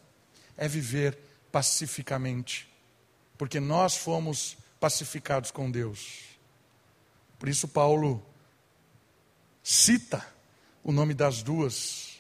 [0.57, 1.19] é viver
[1.51, 2.69] pacificamente,
[3.39, 6.21] porque nós fomos pacificados com Deus.
[7.39, 8.25] Por isso, Paulo
[9.63, 10.25] cita
[10.85, 12.19] o nome das duas.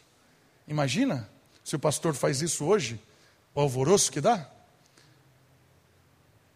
[0.67, 1.29] Imagina
[1.65, 3.01] se o pastor faz isso hoje,
[3.55, 4.49] o alvoroço que dá.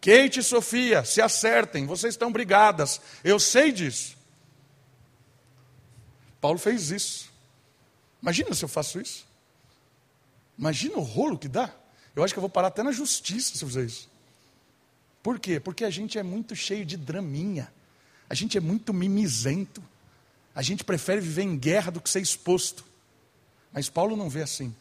[0.01, 4.15] Kate e Sofia, se acertem, vocês estão brigadas, eu sei disso.
[6.39, 7.31] Paulo fez isso.
[8.21, 9.25] Imagina se eu faço isso.
[10.57, 11.73] Imagina o rolo que dá.
[12.15, 14.09] Eu acho que eu vou parar até na justiça se eu fizer isso.
[15.21, 15.59] Por quê?
[15.59, 17.71] Porque a gente é muito cheio de draminha.
[18.29, 19.83] A gente é muito mimizento.
[20.55, 22.85] A gente prefere viver em guerra do que ser exposto.
[23.71, 24.73] Mas Paulo não vê assim.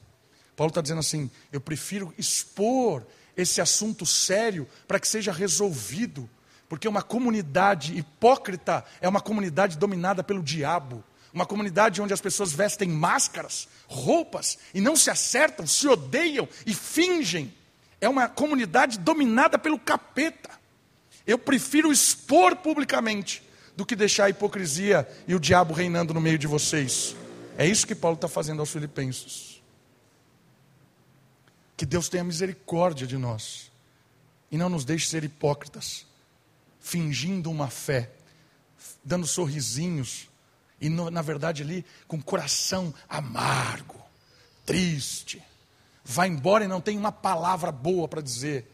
[0.56, 6.28] Paulo está dizendo assim: eu prefiro expor esse assunto sério para que seja resolvido.
[6.68, 11.04] Porque uma comunidade hipócrita é uma comunidade dominada pelo diabo.
[11.32, 16.74] Uma comunidade onde as pessoas vestem máscaras, roupas, e não se acertam, se odeiam e
[16.74, 17.54] fingem.
[18.00, 20.50] É uma comunidade dominada pelo capeta.
[21.26, 23.42] Eu prefiro expor publicamente
[23.76, 27.14] do que deixar a hipocrisia e o diabo reinando no meio de vocês.
[27.58, 29.55] É isso que Paulo está fazendo aos Filipenses.
[31.76, 33.70] Que Deus tenha misericórdia de nós
[34.50, 36.06] e não nos deixe ser hipócritas,
[36.80, 38.10] fingindo uma fé,
[39.04, 40.28] dando sorrisinhos
[40.80, 44.00] e no, na verdade ali com coração amargo,
[44.64, 45.42] triste.
[46.04, 48.72] Vai embora e não tem uma palavra boa para dizer.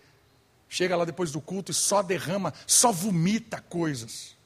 [0.68, 4.36] Chega lá depois do culto e só derrama, só vomita coisas.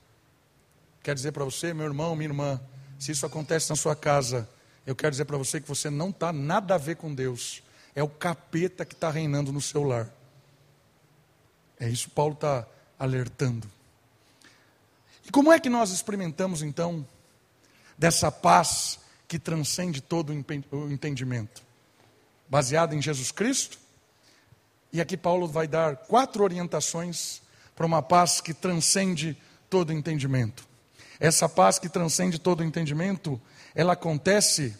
[1.03, 2.61] Quero dizer para você, meu irmão, minha irmã,
[2.99, 4.49] se isso acontece na sua casa,
[4.87, 7.63] eu quero dizer para você que você não está nada a ver com Deus.
[7.97, 10.09] É o capeta que está reinando no seu lar.
[11.81, 12.67] É isso que Paulo está
[12.99, 13.69] alertando.
[15.25, 17.07] E como é que nós experimentamos então
[17.99, 21.63] dessa paz que transcende todo o entendimento?
[22.49, 23.79] Baseado em Jesus Cristo?
[24.93, 27.43] E aqui Paulo vai dar quatro orientações
[27.75, 29.37] para uma paz que transcende
[29.69, 30.67] todo entendimento.
[31.19, 33.41] Essa paz que transcende todo entendimento,
[33.75, 34.77] ela acontece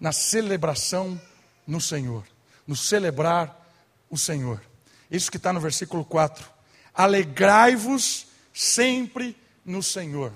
[0.00, 1.20] na celebração
[1.66, 2.24] no Senhor,
[2.70, 3.68] no celebrar
[4.08, 4.62] o Senhor.
[5.10, 6.48] Isso que está no versículo 4.
[6.94, 10.32] Alegrai-vos sempre no Senhor.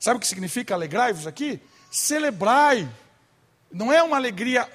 [0.00, 1.60] Sabe o que significa alegrai-vos aqui?
[1.88, 2.90] Celebrai.
[3.70, 4.68] Não é uma alegria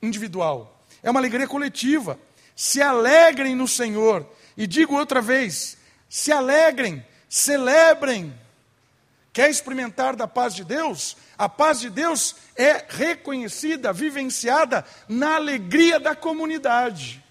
[0.00, 2.16] individual, é uma alegria coletiva.
[2.54, 4.24] Se alegrem no Senhor.
[4.56, 5.76] E digo outra vez:
[6.08, 8.32] se alegrem, celebrem
[9.36, 11.14] Quer experimentar da paz de Deus?
[11.36, 17.22] A paz de Deus é reconhecida, vivenciada na alegria da comunidade.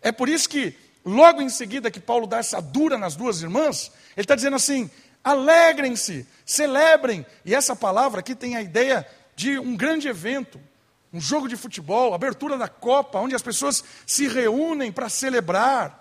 [0.00, 3.92] É por isso que, logo em seguida que Paulo dá essa dura nas duas irmãs,
[4.16, 4.90] ele está dizendo assim:
[5.22, 7.26] alegrem-se, celebrem.
[7.44, 10.58] E essa palavra aqui tem a ideia de um grande evento,
[11.12, 15.99] um jogo de futebol, abertura da Copa, onde as pessoas se reúnem para celebrar.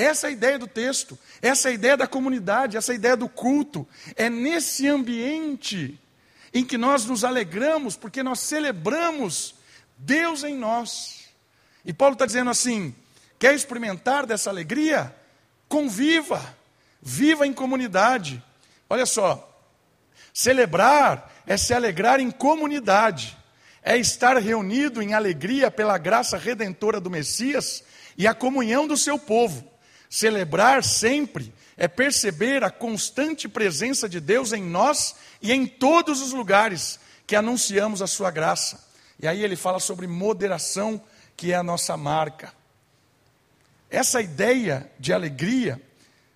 [0.00, 2.96] Essa é a ideia do texto, essa é a ideia da comunidade, essa é a
[2.96, 3.86] ideia do culto.
[4.16, 6.00] É nesse ambiente
[6.54, 9.54] em que nós nos alegramos, porque nós celebramos
[9.98, 11.28] Deus em nós.
[11.84, 12.94] E Paulo está dizendo assim:
[13.38, 15.14] quer experimentar dessa alegria?
[15.68, 16.42] Conviva,
[17.02, 18.42] viva em comunidade.
[18.88, 19.54] Olha só,
[20.32, 23.36] celebrar é se alegrar em comunidade,
[23.82, 27.84] é estar reunido em alegria pela graça redentora do Messias
[28.16, 29.69] e a comunhão do seu povo
[30.10, 36.32] Celebrar sempre é perceber a constante presença de Deus em nós e em todos os
[36.32, 38.84] lugares que anunciamos a sua graça.
[39.20, 41.00] E aí ele fala sobre moderação,
[41.36, 42.52] que é a nossa marca.
[43.88, 45.80] Essa ideia de alegria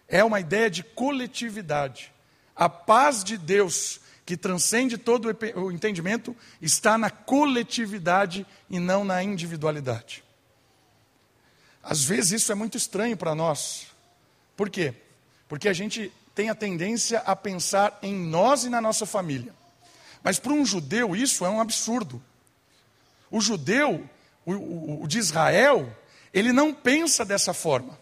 [0.06, 2.12] é uma ideia de coletividade.
[2.54, 9.20] A paz de Deus, que transcende todo o entendimento, está na coletividade e não na
[9.20, 10.22] individualidade.
[11.84, 13.88] Às vezes isso é muito estranho para nós.
[14.56, 14.94] Por quê?
[15.46, 19.54] Porque a gente tem a tendência a pensar em nós e na nossa família.
[20.22, 22.22] Mas para um judeu isso é um absurdo.
[23.30, 24.08] O judeu,
[24.46, 25.94] o, o, o de Israel,
[26.32, 27.98] ele não pensa dessa forma.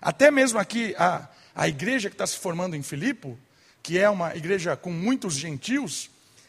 [0.00, 3.36] Até mesmo aqui, a, a igreja que está se formando em Filipe,
[3.82, 6.08] que é uma igreja com muitos gentios,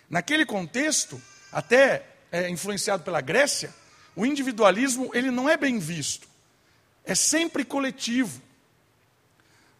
[0.09, 3.73] naquele contexto, até é, influenciado pela Grécia,
[4.15, 6.28] o individualismo ele não é bem visto.
[7.09, 8.39] É sempre coletivo.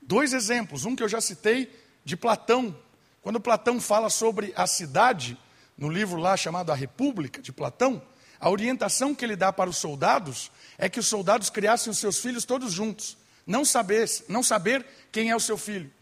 [0.02, 1.72] Dois exemplos, um que eu já citei
[2.04, 2.76] de Platão.
[3.22, 5.38] Quando Platão fala sobre a cidade,
[5.78, 8.02] no livro lá chamado A República de Platão,
[8.40, 12.18] a orientação que ele dá para os soldados é que os soldados criassem os seus
[12.18, 13.16] filhos todos juntos,
[13.46, 15.94] não saber, não saber quem é o seu filho.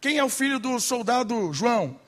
[0.00, 2.00] Quem é o filho do soldado João?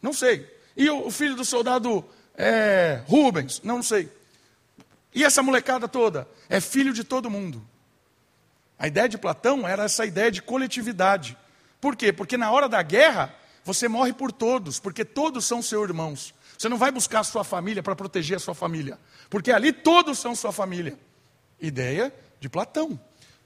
[0.00, 0.48] Não sei.
[0.76, 2.04] E o filho do soldado
[2.36, 3.60] é, Rubens?
[3.64, 4.08] Não sei.
[5.12, 6.28] E essa molecada toda?
[6.48, 7.66] É filho de todo mundo.
[8.78, 11.36] A ideia de Platão era essa ideia de coletividade.
[11.80, 12.12] Por quê?
[12.12, 13.34] Porque na hora da guerra,
[13.64, 16.34] você morre por todos, porque todos são seus irmãos.
[16.58, 20.18] Você não vai buscar a sua família para proteger a sua família, porque ali todos
[20.18, 20.98] são sua família.
[21.60, 22.98] Ideia de Platão,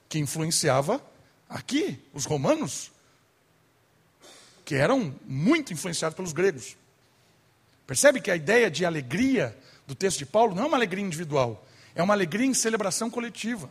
[0.07, 1.01] que influenciava
[1.49, 2.91] aqui os romanos,
[4.63, 6.77] que eram muito influenciados pelos gregos.
[7.85, 11.65] Percebe que a ideia de alegria do texto de Paulo não é uma alegria individual,
[11.93, 13.69] é uma alegria em celebração coletiva.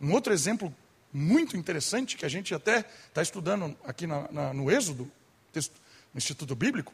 [0.00, 0.74] Um outro exemplo
[1.12, 5.10] muito interessante, que a gente até está estudando aqui na, na, no Êxodo,
[5.52, 5.74] texto,
[6.14, 6.92] no Instituto Bíblico,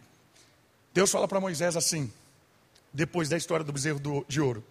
[0.92, 2.10] Deus fala para Moisés assim,
[2.92, 4.64] depois da história do bezerro do, de ouro: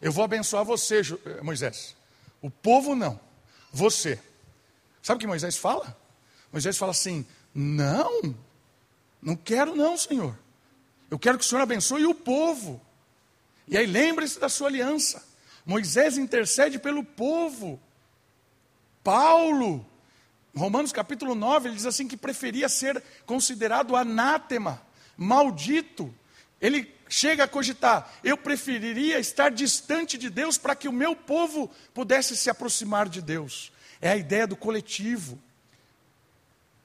[0.00, 1.96] Eu vou abençoar você, eh, Moisés.
[2.40, 3.18] O povo não,
[3.72, 4.20] você.
[5.02, 5.96] Sabe o que Moisés fala?
[6.52, 8.34] Moisés fala assim: Não,
[9.20, 10.38] não quero, não, Senhor.
[11.10, 12.80] Eu quero que o Senhor abençoe o povo.
[13.66, 15.25] E aí lembre-se da sua aliança.
[15.66, 17.80] Moisés intercede pelo povo.
[19.02, 19.84] Paulo,
[20.54, 24.80] Romanos capítulo 9, ele diz assim que preferia ser considerado anátema,
[25.16, 26.14] maldito.
[26.60, 31.68] Ele chega a cogitar: eu preferiria estar distante de Deus para que o meu povo
[31.92, 33.72] pudesse se aproximar de Deus.
[34.00, 35.38] É a ideia do coletivo.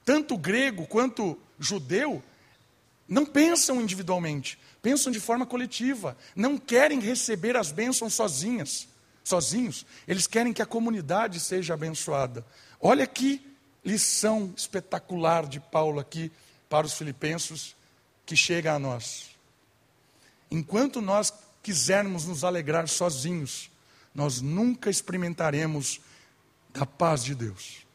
[0.04, 2.22] Tanto grego quanto judeu
[3.06, 8.88] não pensam individualmente, pensam de forma coletiva, não querem receber as bênçãos sozinhas,
[9.22, 12.44] sozinhos, eles querem que a comunidade seja abençoada.
[12.80, 13.40] Olha que
[13.84, 16.30] lição espetacular de Paulo aqui
[16.68, 17.76] para os filipenses
[18.26, 19.30] que chega a nós.
[20.50, 23.70] Enquanto nós quisermos nos alegrar sozinhos,
[24.14, 26.00] nós nunca experimentaremos
[26.72, 27.86] da paz de Deus.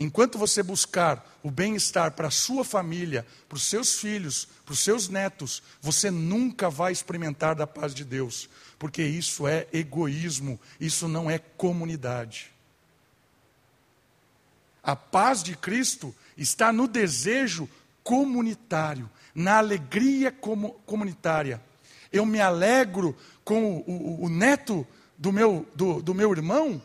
[0.00, 4.78] Enquanto você buscar o bem-estar para a sua família, para os seus filhos, para os
[4.78, 11.08] seus netos, você nunca vai experimentar da paz de Deus, porque isso é egoísmo, isso
[11.08, 12.52] não é comunidade.
[14.80, 17.68] A paz de Cristo está no desejo
[18.04, 20.30] comunitário, na alegria
[20.86, 21.60] comunitária.
[22.12, 24.86] Eu me alegro com o, o, o neto
[25.18, 26.80] do meu, do, do meu irmão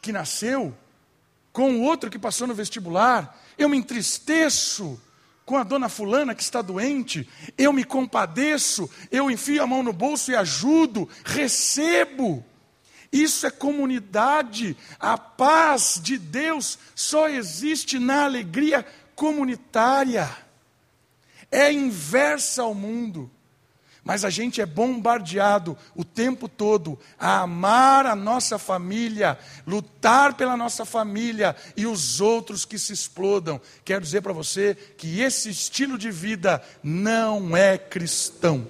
[0.00, 0.72] que nasceu
[1.54, 5.00] com o outro que passou no vestibular, eu me entristeço
[5.46, 9.92] com a dona fulana que está doente, eu me compadeço, eu enfio a mão no
[9.92, 12.44] bolso e ajudo, recebo.
[13.12, 14.76] Isso é comunidade.
[14.98, 20.28] A paz de Deus só existe na alegria comunitária.
[21.52, 23.30] É inversa ao mundo
[24.04, 30.56] mas a gente é bombardeado o tempo todo a amar a nossa família, lutar pela
[30.56, 33.58] nossa família e os outros que se explodam.
[33.82, 38.68] Quero dizer para você que esse estilo de vida não é cristão.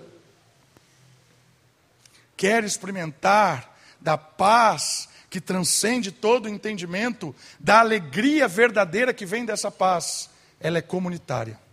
[2.36, 9.68] Quer experimentar da paz que transcende todo o entendimento, da alegria verdadeira que vem dessa
[9.68, 10.30] paz,
[10.60, 11.63] ela é comunitária.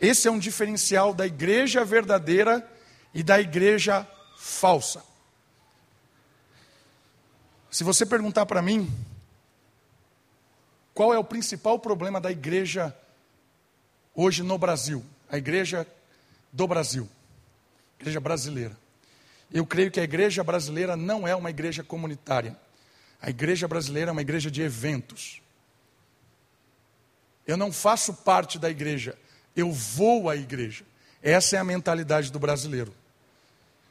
[0.00, 2.66] Esse é um diferencial da igreja verdadeira
[3.12, 5.04] e da igreja falsa.
[7.70, 8.90] Se você perguntar para mim,
[10.94, 12.96] qual é o principal problema da igreja
[14.14, 15.04] hoje no Brasil?
[15.28, 15.86] A igreja
[16.52, 17.08] do Brasil,
[17.98, 18.76] igreja brasileira.
[19.52, 22.56] Eu creio que a igreja brasileira não é uma igreja comunitária.
[23.20, 25.42] A igreja brasileira é uma igreja de eventos.
[27.46, 29.18] Eu não faço parte da igreja,
[29.60, 30.84] eu vou à igreja.
[31.22, 32.94] Essa é a mentalidade do brasileiro.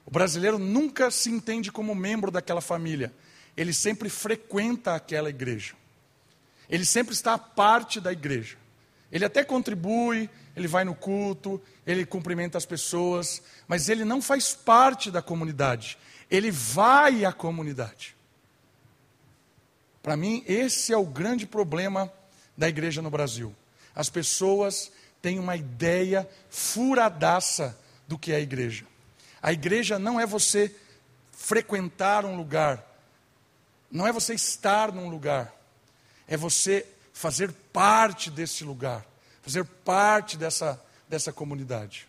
[0.05, 3.13] O brasileiro nunca se entende como membro daquela família,
[3.55, 5.75] ele sempre frequenta aquela igreja.
[6.69, 8.57] Ele sempre está parte da igreja.
[9.11, 14.53] Ele até contribui, ele vai no culto, ele cumprimenta as pessoas, mas ele não faz
[14.53, 15.97] parte da comunidade.
[16.29, 18.15] Ele vai à comunidade.
[20.01, 22.11] Para mim, esse é o grande problema
[22.57, 23.55] da igreja no Brasil.
[23.95, 24.91] As pessoas
[25.21, 28.85] têm uma ideia furadaça do que é a igreja.
[29.41, 30.73] A igreja não é você
[31.31, 32.85] frequentar um lugar,
[33.91, 35.53] não é você estar num lugar,
[36.27, 39.05] é você fazer parte desse lugar,
[39.41, 42.07] fazer parte dessa, dessa comunidade.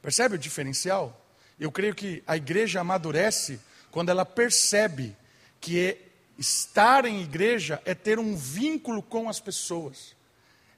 [0.00, 1.18] Percebe o diferencial?
[1.60, 3.60] Eu creio que a igreja amadurece
[3.90, 5.16] quando ela percebe
[5.60, 5.98] que é
[6.38, 10.16] estar em igreja é ter um vínculo com as pessoas,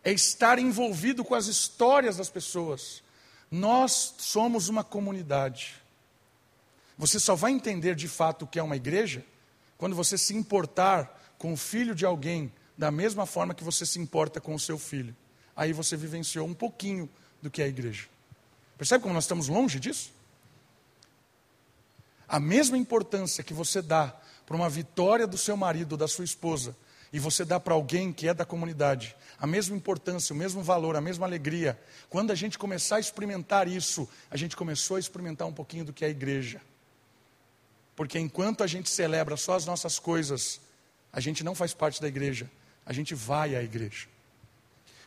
[0.04, 3.02] é estar envolvido com as histórias das pessoas.
[3.50, 5.74] Nós somos uma comunidade.
[6.98, 9.24] Você só vai entender de fato o que é uma igreja
[9.78, 13.98] quando você se importar com o filho de alguém da mesma forma que você se
[13.98, 15.16] importa com o seu filho.
[15.56, 17.08] Aí você vivenciou um pouquinho
[17.40, 18.06] do que é a igreja.
[18.76, 20.12] Percebe como nós estamos longe disso?
[22.28, 26.24] A mesma importância que você dá para uma vitória do seu marido ou da sua
[26.24, 26.76] esposa,
[27.14, 30.96] e você dá para alguém que é da comunidade, a mesma importância, o mesmo valor,
[30.96, 31.80] a mesma alegria.
[32.10, 35.92] Quando a gente começar a experimentar isso, a gente começou a experimentar um pouquinho do
[35.92, 36.60] que é a igreja.
[37.94, 40.60] Porque enquanto a gente celebra só as nossas coisas,
[41.12, 42.50] a gente não faz parte da igreja,
[42.84, 44.08] a gente vai à igreja.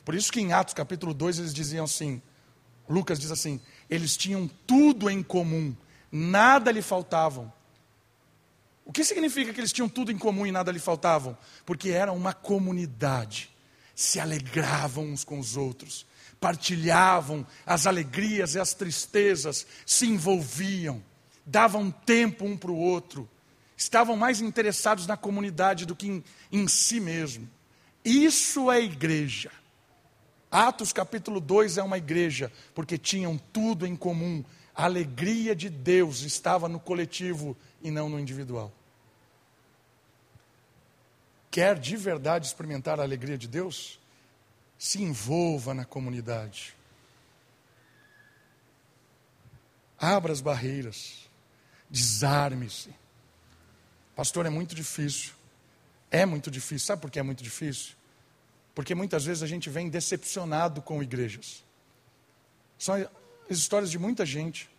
[0.06, 2.22] Por isso que em Atos capítulo 2 eles diziam assim,
[2.88, 5.76] Lucas diz assim, eles tinham tudo em comum,
[6.10, 7.52] nada lhe faltavam.
[8.88, 11.38] O que significa que eles tinham tudo em comum e nada lhe faltavam?
[11.66, 13.50] Porque era uma comunidade,
[13.94, 16.08] se alegravam uns com os outros,
[16.40, 21.04] partilhavam as alegrias e as tristezas, se envolviam,
[21.46, 23.30] davam tempo um para o outro
[23.78, 27.48] estavam mais interessados na comunidade do que em, em si mesmo.
[28.04, 29.52] Isso é igreja.
[30.50, 34.44] Atos capítulo 2 é uma igreja, porque tinham tudo em comum.
[34.74, 38.74] A alegria de Deus estava no coletivo e não no individual.
[41.58, 44.00] Quer de verdade experimentar a alegria de Deus?
[44.78, 46.76] Se envolva na comunidade.
[49.98, 51.28] Abra as barreiras.
[51.90, 52.94] Desarme-se.
[54.16, 55.34] Pastor, é muito difícil.
[56.12, 56.86] É muito difícil.
[56.86, 57.96] Sabe por que é muito difícil?
[58.76, 61.64] Porque muitas vezes a gente vem decepcionado com igrejas.
[62.78, 62.94] São
[63.50, 64.70] as histórias de muita gente.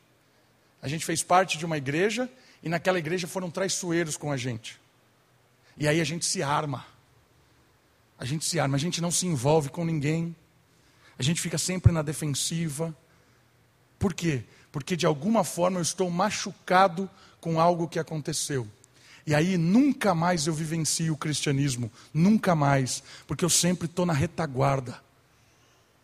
[0.81, 2.31] A gente fez parte de uma igreja
[2.62, 4.79] e naquela igreja foram traiçoeiros com a gente.
[5.79, 6.85] E aí a gente se arma.
[8.18, 10.35] A gente se arma, a gente não se envolve com ninguém.
[11.16, 12.95] A gente fica sempre na defensiva.
[13.99, 14.45] Por quê?
[14.72, 17.09] Porque de alguma forma eu estou machucado
[17.41, 18.66] com algo que aconteceu.
[19.24, 24.12] E aí nunca mais eu vivencio o cristianismo, nunca mais, porque eu sempre estou na
[24.12, 25.01] retaguarda.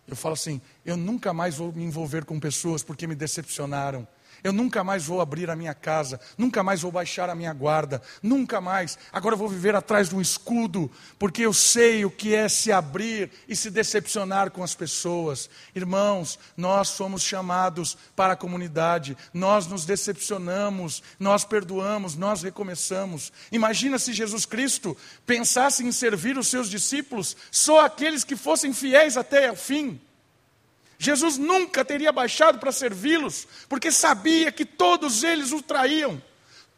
[0.07, 4.07] Eu falo assim: eu nunca mais vou me envolver com pessoas porque me decepcionaram.
[4.45, 8.03] Eu nunca mais vou abrir a minha casa, nunca mais vou baixar a minha guarda,
[8.22, 8.99] nunca mais.
[9.11, 13.30] Agora vou viver atrás de um escudo, porque eu sei o que é se abrir
[13.49, 15.49] e se decepcionar com as pessoas.
[15.74, 23.32] Irmãos, nós somos chamados para a comunidade, nós nos decepcionamos, nós perdoamos, nós recomeçamos.
[23.51, 29.16] Imagina se Jesus Cristo pensasse em servir os seus discípulos, só aqueles que fossem fiéis
[29.16, 29.99] até o fim.
[31.05, 36.23] Jesus nunca teria baixado para servi-los, porque sabia que todos eles o traíam,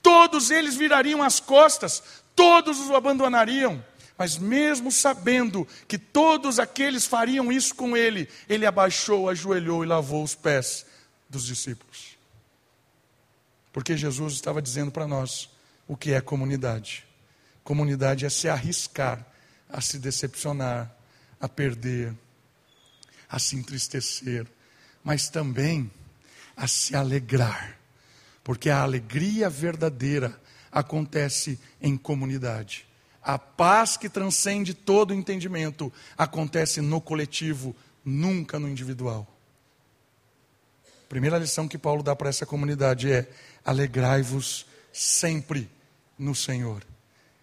[0.02, 2.02] todos eles virariam as costas,
[2.34, 3.82] todos o abandonariam.
[4.18, 10.24] Mas mesmo sabendo que todos aqueles fariam isso com ele, ele abaixou, ajoelhou e lavou
[10.24, 10.86] os pés
[11.28, 12.16] dos discípulos.
[13.72, 15.50] Porque Jesus estava dizendo para nós
[15.86, 17.04] o que é comunidade.
[17.62, 19.24] Comunidade é se arriscar
[19.68, 20.90] a se decepcionar,
[21.38, 22.14] a perder,
[23.28, 24.46] a se entristecer,
[25.02, 25.90] mas também
[26.56, 27.78] a se alegrar,
[28.42, 32.86] porque a alegria verdadeira acontece em comunidade.
[33.22, 37.74] A paz que transcende todo entendimento acontece no coletivo,
[38.04, 39.26] nunca no individual.
[40.86, 43.28] A primeira lição que Paulo dá para essa comunidade é:
[43.64, 45.68] alegrai-vos sempre
[46.18, 46.84] no Senhor.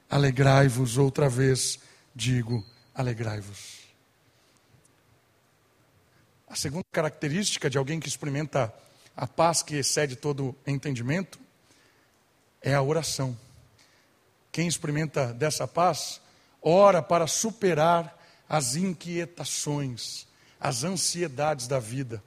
[0.10, 1.80] Alegrai-vos outra vez,
[2.16, 3.83] digo, alegrai-vos.
[6.54, 8.72] A segunda característica de alguém que experimenta
[9.18, 11.40] a paz que excede todo entendimento
[12.62, 13.36] é a oração.
[14.52, 16.22] quem experimenta dessa paz,
[16.62, 18.16] ora para superar
[18.48, 20.28] as inquietações,
[20.60, 22.24] as ansiedades da vida.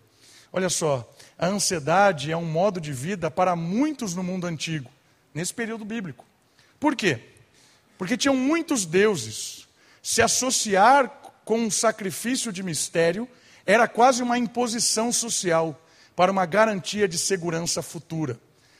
[0.52, 1.08] Olha só,
[1.38, 4.90] a ansiedade é um modo de vida para muitos no mundo antigo,
[5.32, 6.24] nesse período bíblico.
[6.80, 7.20] Por quê?
[7.96, 9.68] Porque tinham muitos deuses.
[10.02, 11.10] Se associar
[11.44, 13.28] com um sacrifício de mistério
[13.66, 15.78] era quase uma imposição social
[16.14, 18.38] para uma garantia de segurança futura.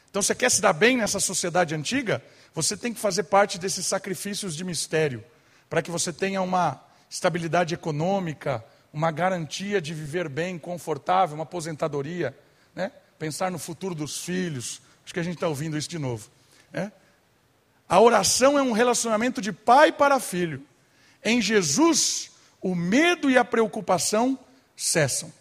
[0.09, 2.23] Então, você quer se dar bem nessa sociedade antiga?
[2.55, 5.23] Você tem que fazer parte desses sacrifícios de mistério,
[5.69, 12.35] para que você tenha uma estabilidade econômica, uma garantia de viver bem, confortável, uma aposentadoria,
[12.73, 12.91] né?
[13.19, 14.81] pensar no futuro dos filhos.
[15.03, 16.29] Acho que a gente está ouvindo isso de novo.
[16.71, 16.91] Né?
[17.87, 20.65] A oração é um relacionamento de pai para filho.
[21.23, 22.31] Em Jesus,
[22.61, 24.39] o medo e a preocupação
[24.77, 25.33] cessam.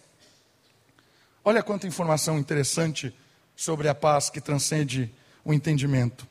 [1.44, 3.14] Olha quanta informação interessante
[3.54, 5.14] sobre a paz que transcende
[5.44, 6.26] o entendimento.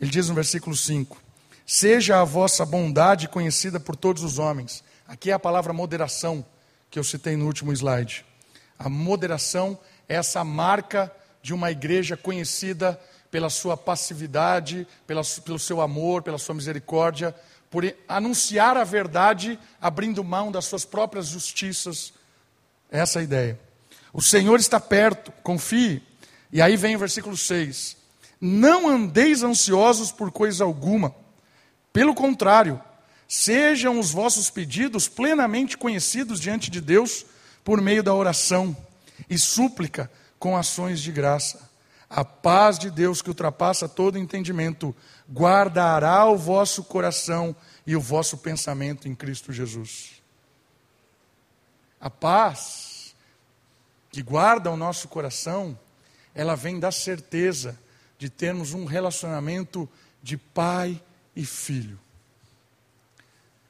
[0.00, 1.22] Ele diz no versículo 5:
[1.66, 4.82] Seja a vossa bondade conhecida por todos os homens.
[5.06, 6.44] Aqui é a palavra moderação
[6.90, 8.24] que eu citei no último slide.
[8.78, 9.78] A moderação
[10.08, 16.38] é essa marca de uma igreja conhecida pela sua passividade, pela, pelo seu amor, pela
[16.38, 17.34] sua misericórdia,
[17.70, 22.12] por anunciar a verdade, abrindo mão das suas próprias justiças.
[22.90, 23.60] Essa é a ideia.
[24.12, 26.02] O Senhor está perto, confie.
[26.52, 27.96] E aí vem o versículo 6.
[28.40, 31.14] Não andeis ansiosos por coisa alguma.
[31.92, 32.80] Pelo contrário,
[33.28, 37.24] sejam os vossos pedidos plenamente conhecidos diante de Deus
[37.62, 38.76] por meio da oração
[39.28, 41.70] e súplica com ações de graça.
[42.08, 44.94] A paz de Deus que ultrapassa todo entendimento
[45.32, 47.54] guardará o vosso coração
[47.86, 50.19] e o vosso pensamento em Cristo Jesus.
[52.00, 53.14] A paz
[54.10, 55.78] que guarda o nosso coração,
[56.34, 57.78] ela vem da certeza
[58.18, 59.88] de termos um relacionamento
[60.22, 61.00] de pai
[61.34, 61.98] e filho.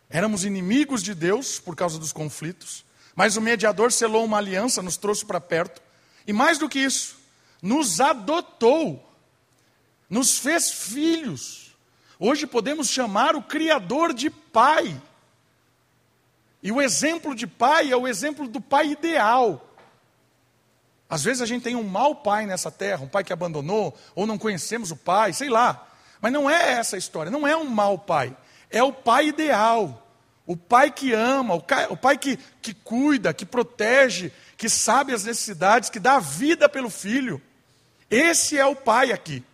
[0.08, 4.96] Éramos inimigos de Deus por causa dos conflitos, mas o mediador selou uma aliança, nos
[4.96, 5.82] trouxe para perto,
[6.26, 7.18] e mais do que isso,
[7.62, 9.08] nos adotou,
[10.08, 11.76] nos fez filhos.
[12.18, 15.00] Hoje podemos chamar o Criador de Pai.
[16.62, 19.66] E o exemplo de pai é o exemplo do pai ideal.
[21.08, 24.26] Às vezes a gente tem um mau pai nessa terra, um pai que abandonou, ou
[24.26, 25.88] não conhecemos o pai, sei lá.
[26.20, 28.36] Mas não é essa a história, não é um mau pai.
[28.70, 30.06] É o pai ideal.
[30.46, 35.90] O pai que ama, o pai que, que cuida, que protege, que sabe as necessidades,
[35.90, 37.40] que dá vida pelo filho.
[38.10, 39.44] Esse é o pai aqui.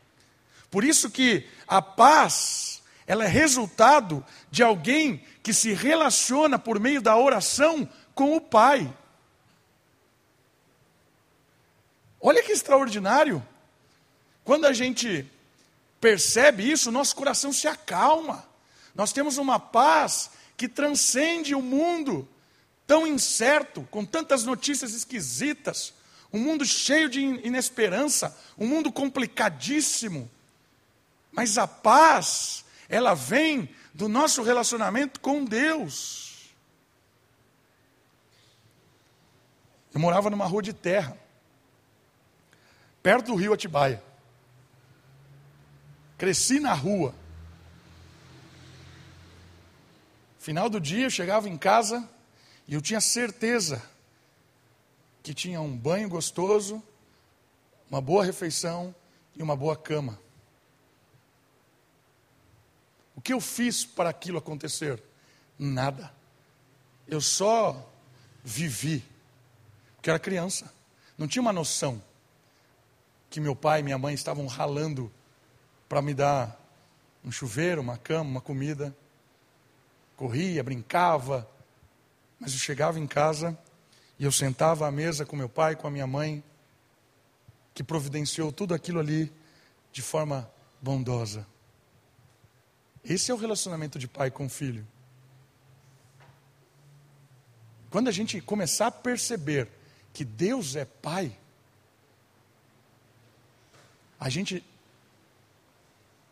[0.71, 7.01] Por isso que a paz, ela é resultado de alguém que se relaciona por meio
[7.01, 8.93] da oração com o pai.
[12.21, 13.41] Olha que extraordinário.
[14.43, 15.25] Quando a gente
[16.01, 18.45] percebe isso, nosso coração se acalma.
[18.93, 22.29] Nós temos uma paz que transcende o mundo
[22.85, 25.95] tão incerto, com tantas notícias esquisitas,
[26.33, 30.29] um mundo cheio de inesperança, um mundo complicadíssimo.
[31.31, 36.55] Mas a paz, ela vem do nosso relacionamento com Deus.
[39.95, 41.17] Eu morava numa rua de terra
[43.03, 44.03] perto do rio Atibaia.
[46.19, 47.15] Cresci na rua.
[50.39, 52.07] Final do dia, eu chegava em casa
[52.69, 53.83] e eu tinha certeza
[55.23, 56.83] que tinha um banho gostoso,
[57.91, 58.95] uma boa refeição
[59.35, 60.21] e uma boa cama.
[63.16, 65.03] O que eu fiz para aquilo acontecer?
[65.59, 66.15] Nada.
[67.09, 67.93] Eu só
[68.45, 69.05] vivi.
[69.97, 70.73] Porque era criança.
[71.19, 72.01] Não tinha uma noção
[73.29, 75.13] que meu pai e minha mãe estavam ralando
[75.89, 76.57] para me dar
[77.25, 78.97] um chuveiro, uma cama, uma comida.
[80.15, 81.51] Corria, brincava,
[82.39, 83.59] mas eu chegava em casa
[84.21, 86.45] e eu sentava à mesa com meu pai, com a minha mãe,
[87.75, 89.33] que providenciou tudo aquilo ali
[89.91, 90.49] de forma
[90.81, 91.45] bondosa.
[93.09, 94.87] Esse é o relacionamento de pai com filho.
[97.89, 99.69] Quando a gente começar a perceber
[100.13, 101.39] que Deus é pai,
[104.19, 104.65] a gente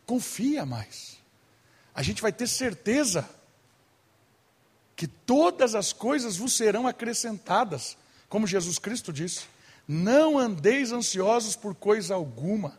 [0.05, 1.17] confia mais.
[1.93, 3.27] A gente vai ter certeza
[4.97, 7.97] que todas as coisas vos serão acrescentadas,
[8.27, 9.45] como Jesus Cristo disse.
[9.87, 12.77] Não andeis ansiosos por coisa alguma.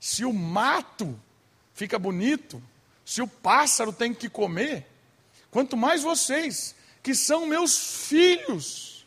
[0.00, 1.18] Se o mato
[1.76, 2.60] fica bonito,
[3.04, 4.84] se o pássaro tem que comer,
[5.50, 9.06] quanto mais vocês, que são meus filhos,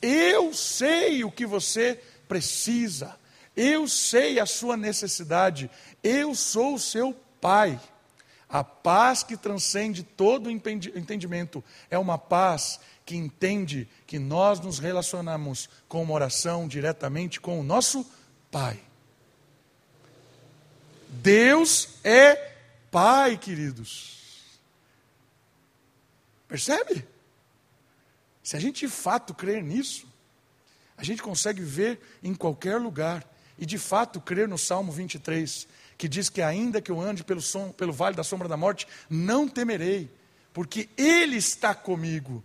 [0.00, 3.18] eu sei o que você precisa.
[3.56, 5.70] Eu sei a sua necessidade.
[6.02, 7.80] Eu sou o seu pai.
[8.48, 15.70] A paz que transcende todo entendimento é uma paz que entende que nós nos relacionamos
[15.88, 18.06] com uma oração diretamente com o nosso
[18.50, 18.78] Pai.
[21.12, 22.52] Deus é
[22.90, 24.18] Pai, queridos.
[26.48, 27.06] Percebe?
[28.42, 30.06] Se a gente de fato crer nisso,
[30.96, 33.26] a gente consegue ver em qualquer lugar
[33.58, 37.40] e de fato crer no Salmo 23, que diz que ainda que eu ande pelo,
[37.40, 40.10] som, pelo vale da sombra da morte, não temerei,
[40.52, 42.42] porque Ele está comigo.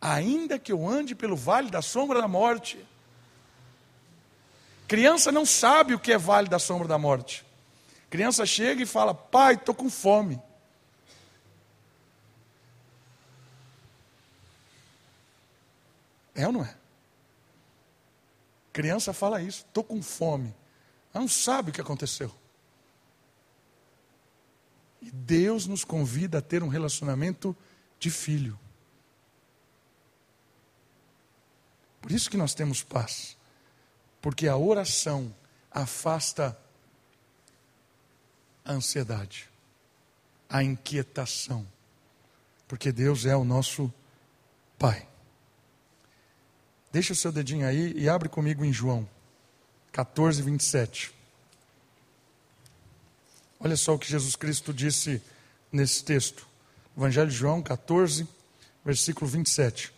[0.00, 2.78] Ainda que eu ande pelo vale da sombra da morte.
[4.88, 7.44] Criança não sabe o que é vale da sombra da morte.
[8.10, 10.42] Criança chega e fala: Pai, estou com fome.
[16.34, 16.76] É ou não é?
[18.72, 20.54] Criança fala isso, estou com fome.
[21.12, 22.34] Ela não sabe o que aconteceu.
[25.02, 27.56] E Deus nos convida a ter um relacionamento
[27.98, 28.58] de filho.
[32.00, 33.36] Por isso que nós temos paz.
[34.20, 35.34] Porque a oração
[35.70, 36.58] afasta
[38.70, 39.48] a ansiedade,
[40.48, 41.66] a inquietação.
[42.68, 43.92] Porque Deus é o nosso
[44.78, 45.06] Pai.
[46.92, 49.08] Deixa o seu dedinho aí e abre comigo em João
[49.92, 51.12] 14, 27.
[53.58, 55.20] Olha só o que Jesus Cristo disse
[55.72, 56.46] nesse texto.
[56.96, 58.26] Evangelho de João 14,
[58.84, 59.92] versículo 27.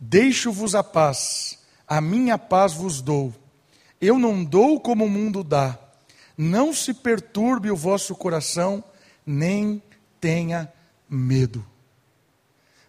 [0.00, 3.34] Deixo-vos a paz, a minha paz vos dou.
[4.00, 5.78] Eu não dou como o mundo dá.
[6.38, 8.82] Não se perturbe o vosso coração,
[9.26, 9.82] nem
[10.18, 10.72] tenha
[11.06, 11.64] medo.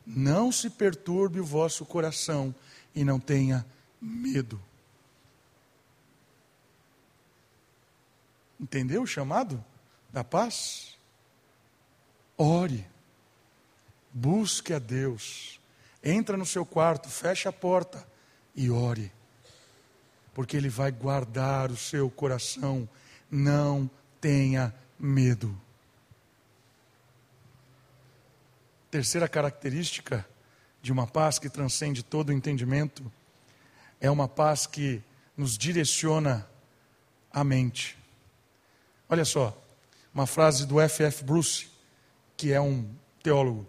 [0.07, 2.55] Não se perturbe o vosso coração
[2.95, 3.65] e não tenha
[4.01, 4.59] medo.
[8.59, 9.63] Entendeu o chamado
[10.13, 10.95] da paz?
[12.37, 12.85] Ore,
[14.13, 15.60] busque a Deus,
[16.03, 18.05] entra no seu quarto, feche a porta
[18.55, 19.11] e ore,
[20.33, 22.87] porque Ele vai guardar o seu coração
[23.31, 23.89] não
[24.19, 25.57] tenha medo.
[28.91, 30.27] Terceira característica
[30.81, 33.09] de uma paz que transcende todo o entendimento
[34.01, 35.01] é uma paz que
[35.37, 36.45] nos direciona
[37.31, 37.97] a mente.
[39.07, 39.57] Olha só,
[40.13, 41.23] uma frase do F.F.
[41.23, 41.69] Bruce,
[42.35, 42.89] que é um
[43.23, 43.65] teólogo: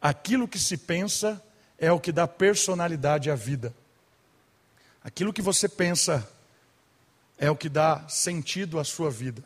[0.00, 1.42] aquilo que se pensa
[1.80, 3.74] é o que dá personalidade à vida.
[5.02, 6.28] Aquilo que você pensa
[7.38, 9.42] é o que dá sentido à sua vida.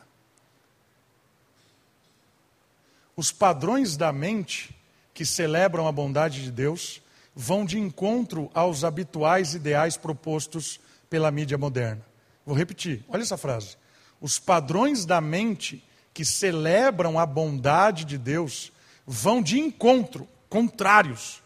[3.15, 4.75] Os padrões da mente
[5.13, 7.01] que celebram a bondade de Deus
[7.33, 10.77] vão de encontro aos habituais ideais propostos
[11.09, 12.05] pela mídia moderna.
[12.45, 13.77] Vou repetir, olha essa frase.
[14.19, 15.81] Os padrões da mente
[16.13, 18.73] que celebram a bondade de Deus
[19.07, 21.41] vão de encontro, contrários,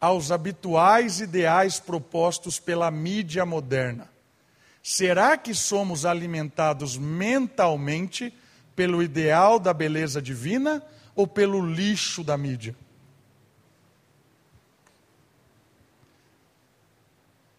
[0.00, 4.10] aos habituais ideais propostos pela mídia moderna.
[4.82, 8.32] Será que somos alimentados mentalmente
[8.74, 10.82] pelo ideal da beleza divina
[11.14, 12.74] ou pelo lixo da mídia?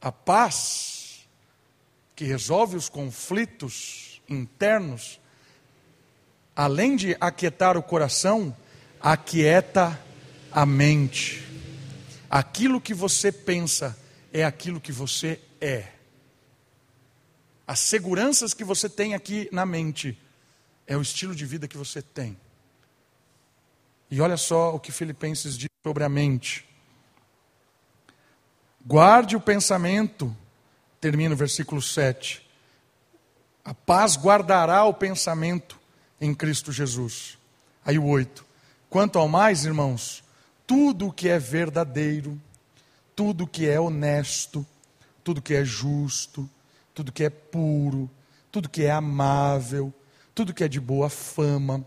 [0.01, 1.27] A paz
[2.15, 5.19] que resolve os conflitos internos,
[6.55, 8.55] além de aquietar o coração,
[8.99, 9.99] aquieta
[10.51, 11.50] a mente.
[12.31, 13.95] Aquilo que você pensa
[14.33, 15.91] é aquilo que você é
[17.71, 20.19] as seguranças que você tem aqui na mente,
[20.85, 22.37] é o estilo de vida que você tem.
[24.09, 26.67] E olha só o que Filipenses diz sobre a mente.
[28.85, 30.35] Guarde o pensamento,
[30.99, 32.45] termina o versículo 7.
[33.63, 35.79] A paz guardará o pensamento
[36.19, 37.37] em Cristo Jesus.
[37.85, 38.45] Aí o 8.
[38.89, 40.21] Quanto ao mais, irmãos,
[40.65, 42.39] tudo o que é verdadeiro,
[43.15, 44.65] tudo o que é honesto,
[45.23, 46.49] tudo que é justo,
[46.93, 48.09] tudo que é puro,
[48.51, 49.93] tudo que é amável,
[50.33, 51.85] tudo que é de boa fama.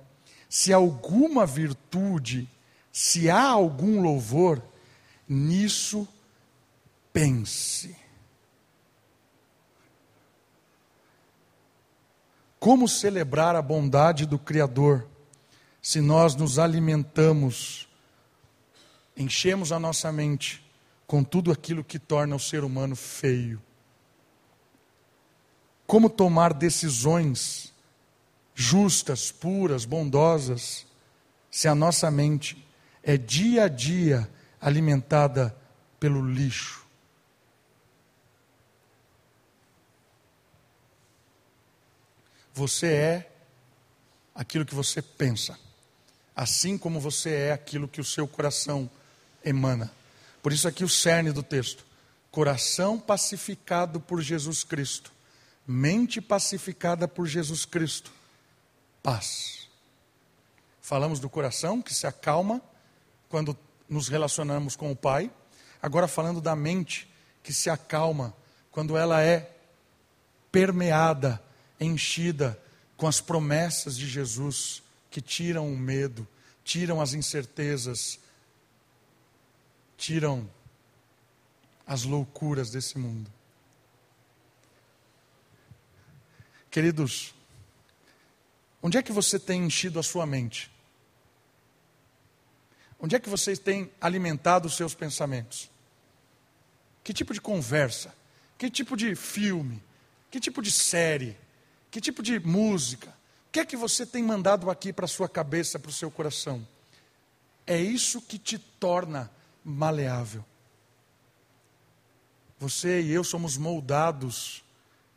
[0.49, 2.49] Se alguma virtude,
[2.93, 4.63] se há algum louvor,
[5.29, 6.07] nisso
[7.13, 7.97] pense.
[12.61, 15.07] Como celebrar a bondade do Criador
[15.85, 17.87] se nós nos alimentamos,
[19.17, 20.65] enchemos a nossa mente
[21.07, 23.61] com tudo aquilo que torna o ser humano feio?
[25.87, 27.73] como tomar decisões
[28.55, 30.87] justas, puras, bondosas,
[31.51, 32.67] se a nossa mente
[33.03, 34.29] é dia a dia
[34.61, 35.55] alimentada
[36.01, 36.85] pelo lixo.
[42.55, 43.33] Você é
[44.35, 45.59] aquilo que você pensa,
[46.35, 48.89] assim como você é aquilo que o seu coração
[49.45, 49.93] emana.
[50.43, 51.85] Por isso, aqui o cerne do texto:
[52.31, 55.13] coração pacificado por Jesus Cristo,
[55.67, 58.13] mente pacificada por Jesus Cristo,
[59.03, 59.69] paz.
[60.81, 62.61] Falamos do coração que se acalma
[63.29, 63.57] quando
[63.89, 65.31] nos relacionamos com o Pai,
[65.81, 67.09] agora falando da mente
[67.43, 68.35] que se acalma
[68.71, 69.51] quando ela é
[70.51, 71.43] permeada
[71.81, 72.59] enchida
[72.97, 76.27] com as promessas de Jesus que tiram o medo,
[76.65, 78.19] tiram as incertezas,
[80.05, 80.47] tiram
[81.87, 83.33] as loucuras desse mundo.
[86.71, 87.35] Queridos,
[88.83, 90.71] onde é que você tem enchido a sua mente?
[93.01, 95.71] Onde é que você tem alimentado os seus pensamentos?
[97.03, 98.15] Que tipo de conversa?
[98.59, 99.83] Que tipo de filme?
[100.31, 101.35] Que tipo de série?
[101.91, 103.09] Que tipo de música?
[103.49, 106.11] O que é que você tem mandado aqui para a sua cabeça, para o seu
[106.11, 106.67] coração?
[107.67, 109.31] É isso que te torna
[109.65, 110.45] maleável.
[112.59, 114.63] Você e eu somos moldados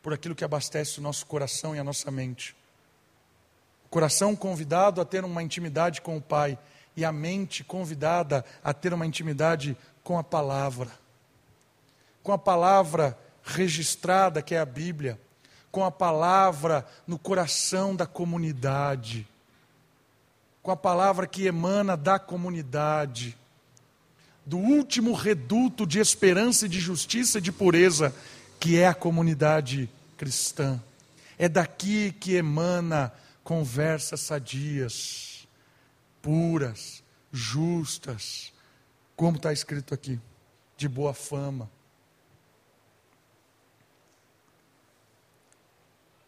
[0.02, 2.56] por aquilo que abastece o nosso coração e a nossa mente.
[3.86, 6.58] O coração convidado a ter uma intimidade com o Pai
[6.96, 10.90] e a mente convidada a ter uma intimidade com a palavra.
[12.22, 15.18] Com a palavra registrada que é a Bíblia
[15.70, 19.28] com a palavra no coração da comunidade,
[20.62, 23.38] com a palavra que emana da comunidade,
[24.48, 28.14] do último reduto de esperança de justiça e de pureza,
[28.58, 30.82] que é a comunidade cristã.
[31.36, 33.12] É daqui que emana
[33.44, 35.46] conversas sadias,
[36.22, 38.50] puras, justas,
[39.14, 40.18] como está escrito aqui,
[40.78, 41.70] de boa fama.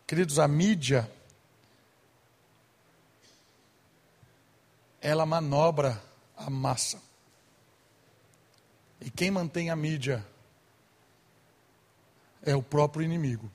[0.06, 1.10] Queridos, a mídia,
[5.00, 5.98] ela manobra
[6.36, 7.09] a massa.
[9.00, 10.26] E quem mantém a mídia
[12.42, 13.50] é o próprio inimigo.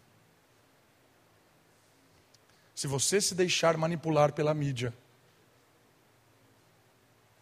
[2.73, 4.93] Se você se deixar manipular pela mídia,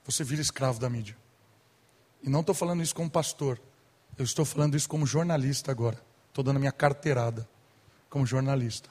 [0.06, 1.18] você vira escravo da mídia.
[2.22, 3.60] E não estou falando isso como pastor,
[4.18, 6.00] eu estou falando isso como jornalista agora.
[6.30, 7.48] Estou dando a minha carteirada
[8.10, 8.90] como jornalista.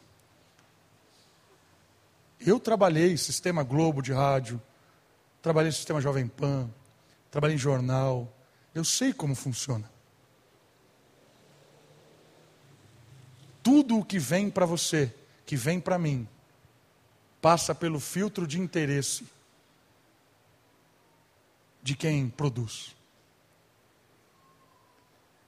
[2.41, 4.61] Eu trabalhei sistema Globo de rádio,
[5.41, 6.69] trabalhei sistema Jovem Pan,
[7.31, 8.29] trabalhei em jornal.
[8.75, 9.91] Eu sei como funciona.
[13.63, 15.15] Tudo o que vem para você,
[15.47, 16.29] que vem para mim,
[17.41, 19.27] passa pelo filtro de interesse
[21.83, 22.95] de quem produz.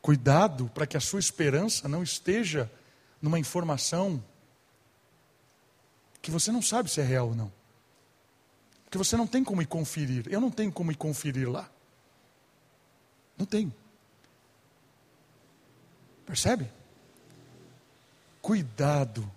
[0.02, 2.70] Cuidado para que a sua esperança não esteja
[3.22, 4.22] numa informação
[6.20, 7.52] que você não sabe se é real ou não.
[8.84, 10.26] Porque você não tem como ir conferir.
[10.28, 11.70] Eu não tenho como ir conferir lá.
[13.36, 13.72] Não tenho.
[16.26, 16.70] Percebe?
[18.40, 19.30] Cuidado.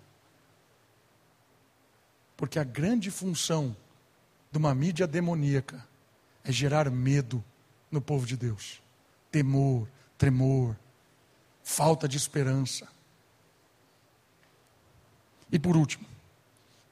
[2.36, 3.76] Porque a grande função
[4.50, 5.86] de uma mídia demoníaca
[6.44, 7.44] é gerar medo
[7.90, 8.80] no povo de Deus.
[9.30, 10.76] Temor, tremor,
[11.62, 12.88] falta de esperança.
[15.50, 16.06] E por último,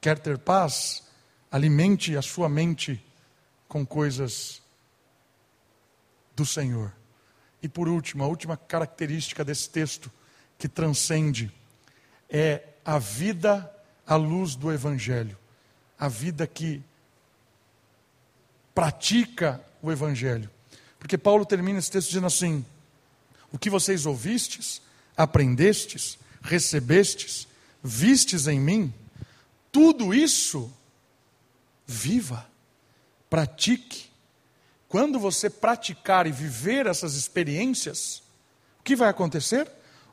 [0.07, 1.03] Quer ter paz?
[1.51, 3.03] Alimente a sua mente
[3.67, 4.61] com coisas
[6.35, 6.93] do Senhor.
[7.67, 10.09] E por último, a última característica desse texto
[10.57, 11.51] que transcende
[12.29, 13.69] é a vida
[14.05, 15.37] à luz do Evangelho.
[15.99, 16.81] A vida que
[18.73, 20.49] pratica o Evangelho.
[20.97, 22.65] Porque Paulo termina esse texto dizendo assim:
[23.51, 24.81] O que vocês ouvistes,
[25.17, 27.49] aprendestes, recebestes,
[27.83, 28.93] vistes em mim,
[29.73, 30.71] tudo isso,
[31.85, 32.49] viva,
[33.29, 34.06] pratique.
[34.87, 38.23] Quando você praticar e viver essas experiências,
[38.79, 39.69] o que vai acontecer?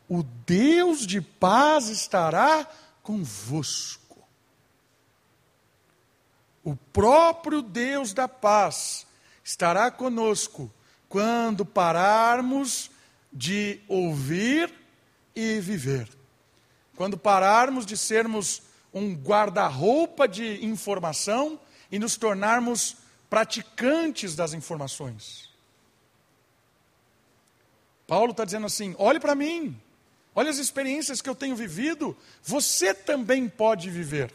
[0.08, 2.68] O Deus de paz estará
[3.02, 4.18] convosco.
[6.64, 9.06] O próprio Deus da paz
[9.44, 10.72] estará conosco
[11.08, 12.90] quando pararmos
[13.32, 14.72] de ouvir
[15.36, 16.08] e viver.
[16.96, 18.62] Quando pararmos de sermos
[18.92, 21.60] um guarda-roupa de informação
[21.90, 22.96] e nos tornarmos
[23.34, 25.50] praticantes das informações.
[28.06, 29.76] Paulo está dizendo assim: olhe para mim,
[30.36, 34.32] olhe as experiências que eu tenho vivido, você também pode viver.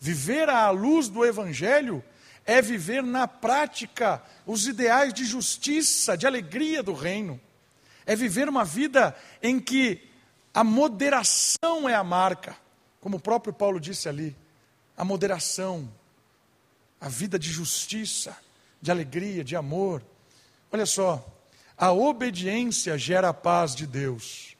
[0.00, 2.02] Viver à luz do Evangelho
[2.46, 7.38] é viver na prática os ideais de justiça, de alegria do reino.
[8.06, 10.02] É viver uma vida em que
[10.54, 12.56] a moderação é a marca,
[13.02, 14.34] como o próprio Paulo disse ali.
[14.96, 15.92] A moderação,
[17.04, 18.34] a vida de justiça,
[18.80, 20.02] de alegria, de amor.
[20.72, 21.22] Olha só,
[21.76, 24.56] a obediência gera a paz de Deus.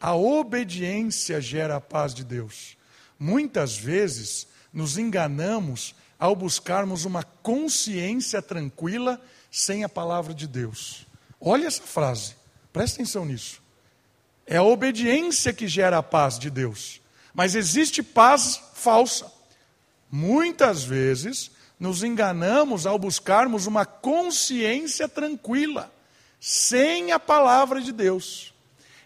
[0.00, 2.76] A obediência gera a paz de Deus.
[3.18, 9.20] Muitas vezes nos enganamos ao buscarmos uma consciência tranquila
[9.50, 11.08] sem a palavra de Deus.
[11.40, 12.36] Olha essa frase,
[12.72, 13.60] presta atenção nisso.
[14.46, 17.00] É a obediência que gera a paz de Deus.
[17.34, 19.28] Mas existe paz falsa.
[20.08, 21.50] Muitas vezes
[21.80, 25.90] nos enganamos ao buscarmos uma consciência tranquila,
[26.38, 28.52] sem a palavra de Deus.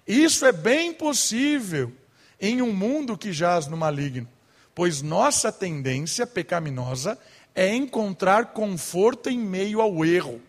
[0.06, 1.92] Isso é bem possível
[2.40, 4.28] em um mundo que jaz no maligno,
[4.74, 7.16] pois nossa tendência pecaminosa
[7.54, 10.42] é encontrar conforto em meio ao erro.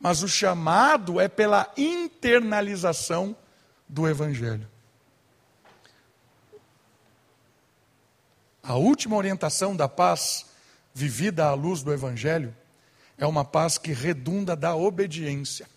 [0.00, 3.36] Mas o chamado é pela internalização
[3.88, 4.68] do Evangelho.
[8.62, 10.46] A última orientação da paz
[10.94, 12.54] vivida à luz do Evangelho,
[13.18, 15.68] é uma paz que redunda da obediência.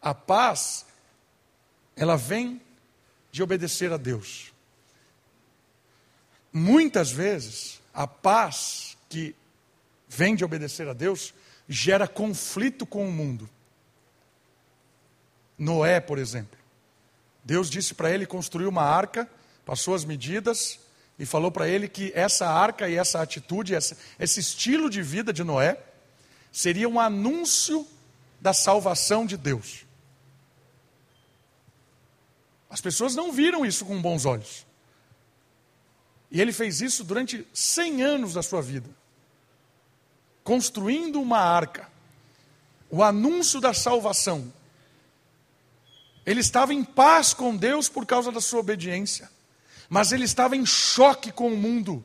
[0.00, 0.84] A paz,
[1.94, 2.60] ela vem
[3.30, 4.52] de obedecer a Deus.
[6.52, 9.34] Muitas vezes, a paz que
[10.08, 11.32] vem de obedecer a Deus
[11.68, 13.48] gera conflito com o mundo.
[15.56, 16.58] Noé, por exemplo.
[17.44, 19.28] Deus disse para ele construir uma arca,
[19.64, 20.78] passou as medidas,
[21.22, 25.32] e falou para ele que essa arca e essa atitude, essa, esse estilo de vida
[25.32, 25.80] de Noé,
[26.50, 27.86] seria um anúncio
[28.40, 29.86] da salvação de Deus.
[32.68, 34.66] As pessoas não viram isso com bons olhos.
[36.28, 38.90] E ele fez isso durante 100 anos da sua vida,
[40.42, 41.88] construindo uma arca,
[42.90, 44.52] o anúncio da salvação.
[46.26, 49.30] Ele estava em paz com Deus por causa da sua obediência.
[49.92, 52.02] Mas ele estava em choque com o mundo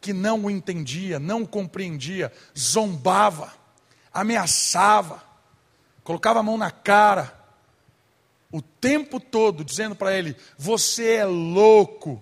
[0.00, 3.52] que não o entendia, não o compreendia, zombava,
[4.10, 5.22] ameaçava,
[6.02, 7.38] colocava a mão na cara,
[8.50, 12.18] o tempo todo dizendo para ele: Você é louco,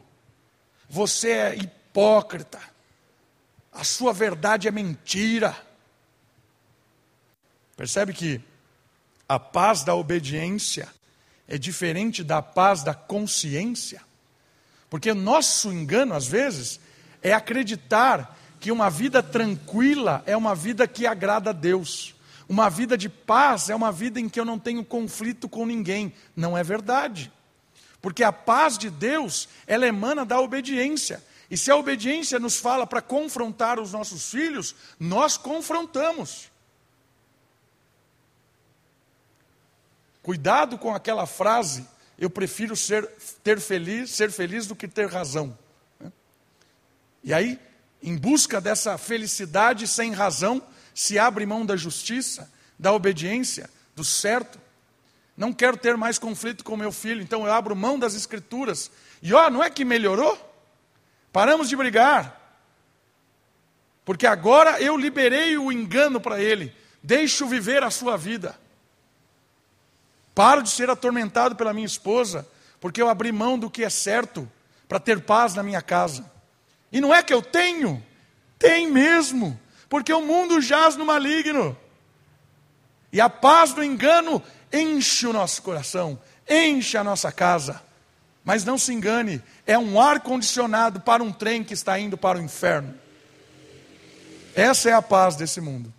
[0.88, 2.58] você é hipócrita,
[3.70, 5.56] a sua verdade é mentira.
[7.76, 8.40] Percebe que
[9.28, 10.88] a paz da obediência
[11.46, 14.04] é diferente da paz da consciência?
[14.88, 16.80] Porque nosso engano, às vezes,
[17.22, 22.14] é acreditar que uma vida tranquila é uma vida que agrada a Deus.
[22.48, 26.12] Uma vida de paz é uma vida em que eu não tenho conflito com ninguém.
[26.34, 27.32] Não é verdade.
[28.00, 31.22] Porque a paz de Deus, ela emana da obediência.
[31.50, 36.50] E se a obediência nos fala para confrontar os nossos filhos, nós confrontamos.
[40.22, 41.86] Cuidado com aquela frase
[42.18, 43.06] eu prefiro ser,
[43.42, 45.56] ter feliz, ser feliz do que ter razão.
[47.22, 47.58] E aí,
[48.02, 50.62] em busca dessa felicidade sem razão,
[50.94, 54.58] se abre mão da justiça, da obediência, do certo.
[55.36, 58.90] Não quero ter mais conflito com meu filho, então eu abro mão das escrituras.
[59.20, 60.38] E ó, não é que melhorou?
[61.32, 62.42] Paramos de brigar.
[64.04, 66.72] Porque agora eu liberei o engano para ele.
[67.02, 68.58] Deixo viver a sua vida.
[70.36, 72.46] Paro de ser atormentado pela minha esposa,
[72.78, 74.46] porque eu abri mão do que é certo
[74.86, 76.30] para ter paz na minha casa.
[76.92, 78.04] E não é que eu tenho,
[78.58, 79.58] tem mesmo,
[79.88, 81.74] porque o mundo jaz no maligno.
[83.10, 87.82] E a paz do engano enche o nosso coração, enche a nossa casa.
[88.44, 92.36] Mas não se engane, é um ar condicionado para um trem que está indo para
[92.36, 92.94] o inferno.
[94.54, 95.90] Essa é a paz desse mundo.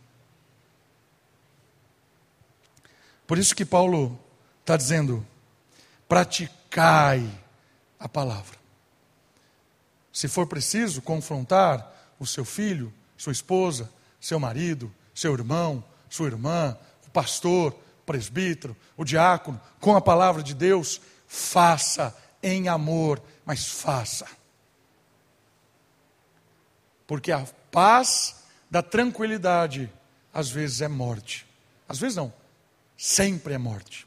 [3.25, 4.26] Por isso que Paulo
[4.67, 5.25] Está dizendo,
[6.09, 7.25] praticai
[7.97, 8.57] a palavra.
[10.11, 11.89] Se for preciso confrontar
[12.19, 13.89] o seu filho, sua esposa,
[14.19, 20.43] seu marido, seu irmão, sua irmã, o pastor, o presbítero, o diácono, com a palavra
[20.43, 22.13] de Deus, faça
[22.43, 24.27] em amor, mas faça.
[27.07, 29.89] Porque a paz da tranquilidade
[30.33, 31.47] às vezes é morte.
[31.87, 32.33] Às vezes não,
[32.97, 34.06] sempre é morte.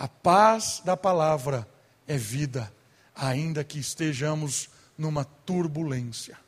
[0.00, 1.68] A paz da palavra
[2.08, 2.72] é vida,
[3.14, 6.38] ainda que estejamos numa turbulência.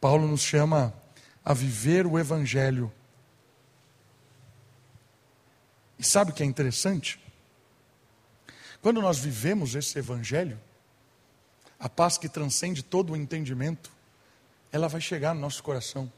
[0.00, 0.92] Paulo nos chama
[1.44, 2.92] a viver o Evangelho.
[5.96, 7.24] E sabe o que é interessante?
[8.82, 10.58] Quando nós vivemos esse Evangelho,
[11.78, 13.92] a paz que transcende todo o entendimento,
[14.72, 16.12] ela vai chegar no nosso coração.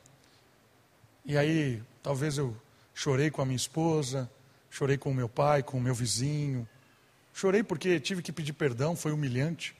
[1.22, 2.56] E aí, talvez eu
[3.00, 4.30] chorei com a minha esposa,
[4.68, 6.68] chorei com o meu pai, com o meu vizinho.
[7.32, 9.74] Chorei porque tive que pedir perdão, foi humilhante.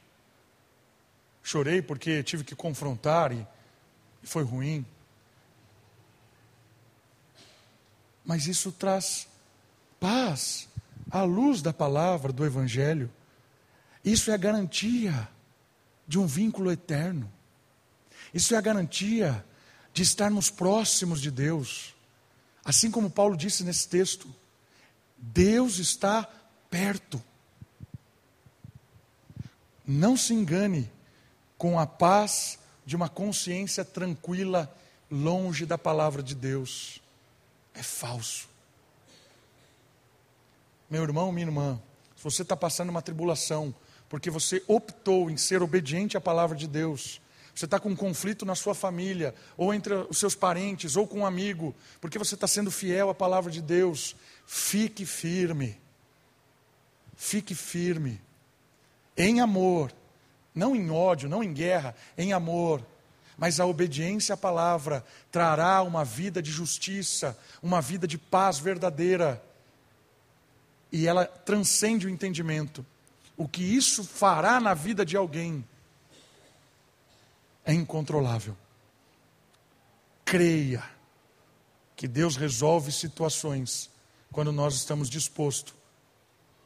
[1.43, 3.47] Chorei porque tive que confrontar e,
[4.23, 4.87] e foi ruim.
[8.25, 9.29] Mas isso traz
[10.01, 10.67] paz
[11.11, 13.13] à luz da palavra do Evangelho.
[14.03, 15.29] Isso é a garantia
[16.09, 17.31] de um vínculo eterno.
[18.33, 19.45] Isso é a garantia
[19.93, 22.00] de estarmos próximos de Deus.
[22.65, 24.33] Assim como Paulo disse nesse texto,
[25.17, 26.29] Deus está
[26.71, 27.23] perto.
[29.87, 30.91] Não se engane
[31.59, 34.73] com a paz de uma consciência tranquila,
[35.11, 37.01] longe da palavra de Deus.
[37.75, 38.49] É falso.
[40.89, 41.81] Meu irmão, minha irmã,
[42.17, 43.75] se você está passando uma tribulação,
[44.09, 47.21] porque você optou em ser obediente à palavra de Deus,
[47.61, 51.19] você está com um conflito na sua família, ou entre os seus parentes, ou com
[51.19, 55.79] um amigo, porque você está sendo fiel à palavra de Deus, fique firme.
[57.15, 58.19] Fique firme.
[59.15, 59.93] Em amor,
[60.55, 62.83] não em ódio, não em guerra, em amor.
[63.37, 69.43] Mas a obediência à palavra trará uma vida de justiça, uma vida de paz verdadeira.
[70.91, 72.87] E ela transcende o entendimento
[73.41, 75.65] o que isso fará na vida de alguém
[77.65, 78.57] é incontrolável.
[80.25, 80.83] Creia
[81.97, 83.91] que Deus resolve situações
[84.33, 85.75] quando nós estamos disposto,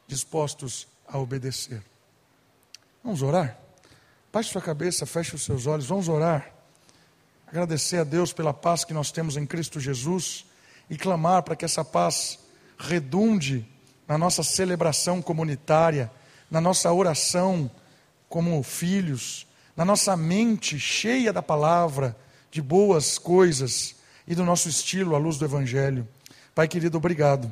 [0.07, 1.83] dispostos a obedecer.
[3.03, 3.59] Vamos orar?
[4.31, 6.53] Baixe sua cabeça, feche os seus olhos, vamos orar.
[7.47, 10.45] Agradecer a Deus pela paz que nós temos em Cristo Jesus
[10.89, 12.39] e clamar para que essa paz
[12.77, 13.67] redunde
[14.07, 16.11] na nossa celebração comunitária
[16.49, 17.69] na nossa oração
[18.29, 19.44] como filhos,
[19.75, 22.15] na nossa mente cheia da palavra,
[22.49, 23.95] de boas coisas
[24.27, 26.07] e do nosso estilo à luz do Evangelho.
[26.53, 27.51] Pai querido, obrigado.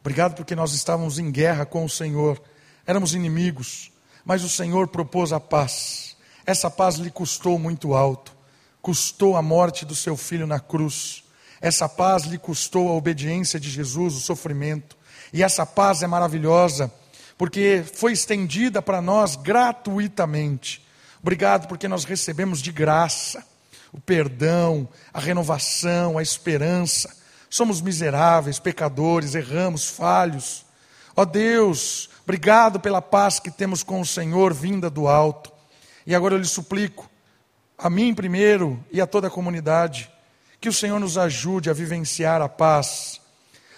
[0.00, 2.40] Obrigado porque nós estávamos em guerra com o Senhor,
[2.86, 3.90] éramos inimigos,
[4.24, 6.16] mas o Senhor propôs a paz.
[6.46, 8.32] Essa paz lhe custou muito alto,
[8.80, 11.24] custou a morte do seu filho na cruz.
[11.60, 14.96] Essa paz lhe custou a obediência de Jesus, o sofrimento.
[15.32, 16.90] E essa paz é maravilhosa
[17.36, 20.87] porque foi estendida para nós gratuitamente.
[21.20, 23.44] Obrigado porque nós recebemos de graça
[23.92, 27.14] o perdão, a renovação, a esperança.
[27.48, 30.64] Somos miseráveis, pecadores, erramos, falhos.
[31.16, 35.50] Ó Deus, obrigado pela paz que temos com o Senhor vinda do alto.
[36.06, 37.08] E agora eu lhe suplico,
[37.76, 40.10] a mim primeiro e a toda a comunidade,
[40.60, 43.20] que o Senhor nos ajude a vivenciar a paz,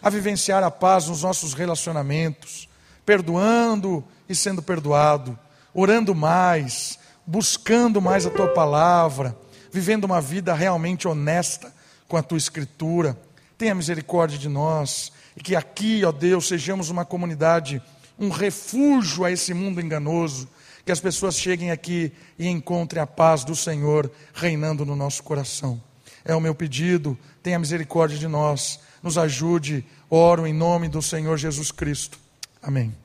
[0.02, 2.68] a vivenciar a paz nos nossos relacionamentos,
[3.04, 5.38] perdoando e sendo perdoado,
[5.74, 9.36] orando mais, buscando mais a tua palavra,
[9.72, 11.72] vivendo uma vida realmente honesta
[12.08, 13.16] com a tua escritura.
[13.56, 17.80] Tenha misericórdia de nós e que aqui, ó Deus, sejamos uma comunidade,
[18.18, 20.48] um refúgio a esse mundo enganoso,
[20.84, 25.80] que as pessoas cheguem aqui e encontrem a paz do Senhor reinando no nosso coração.
[26.24, 31.36] É o meu pedido, tenha misericórdia de nós, nos ajude, oro em nome do Senhor
[31.36, 32.18] Jesus Cristo.
[32.62, 32.99] Amém.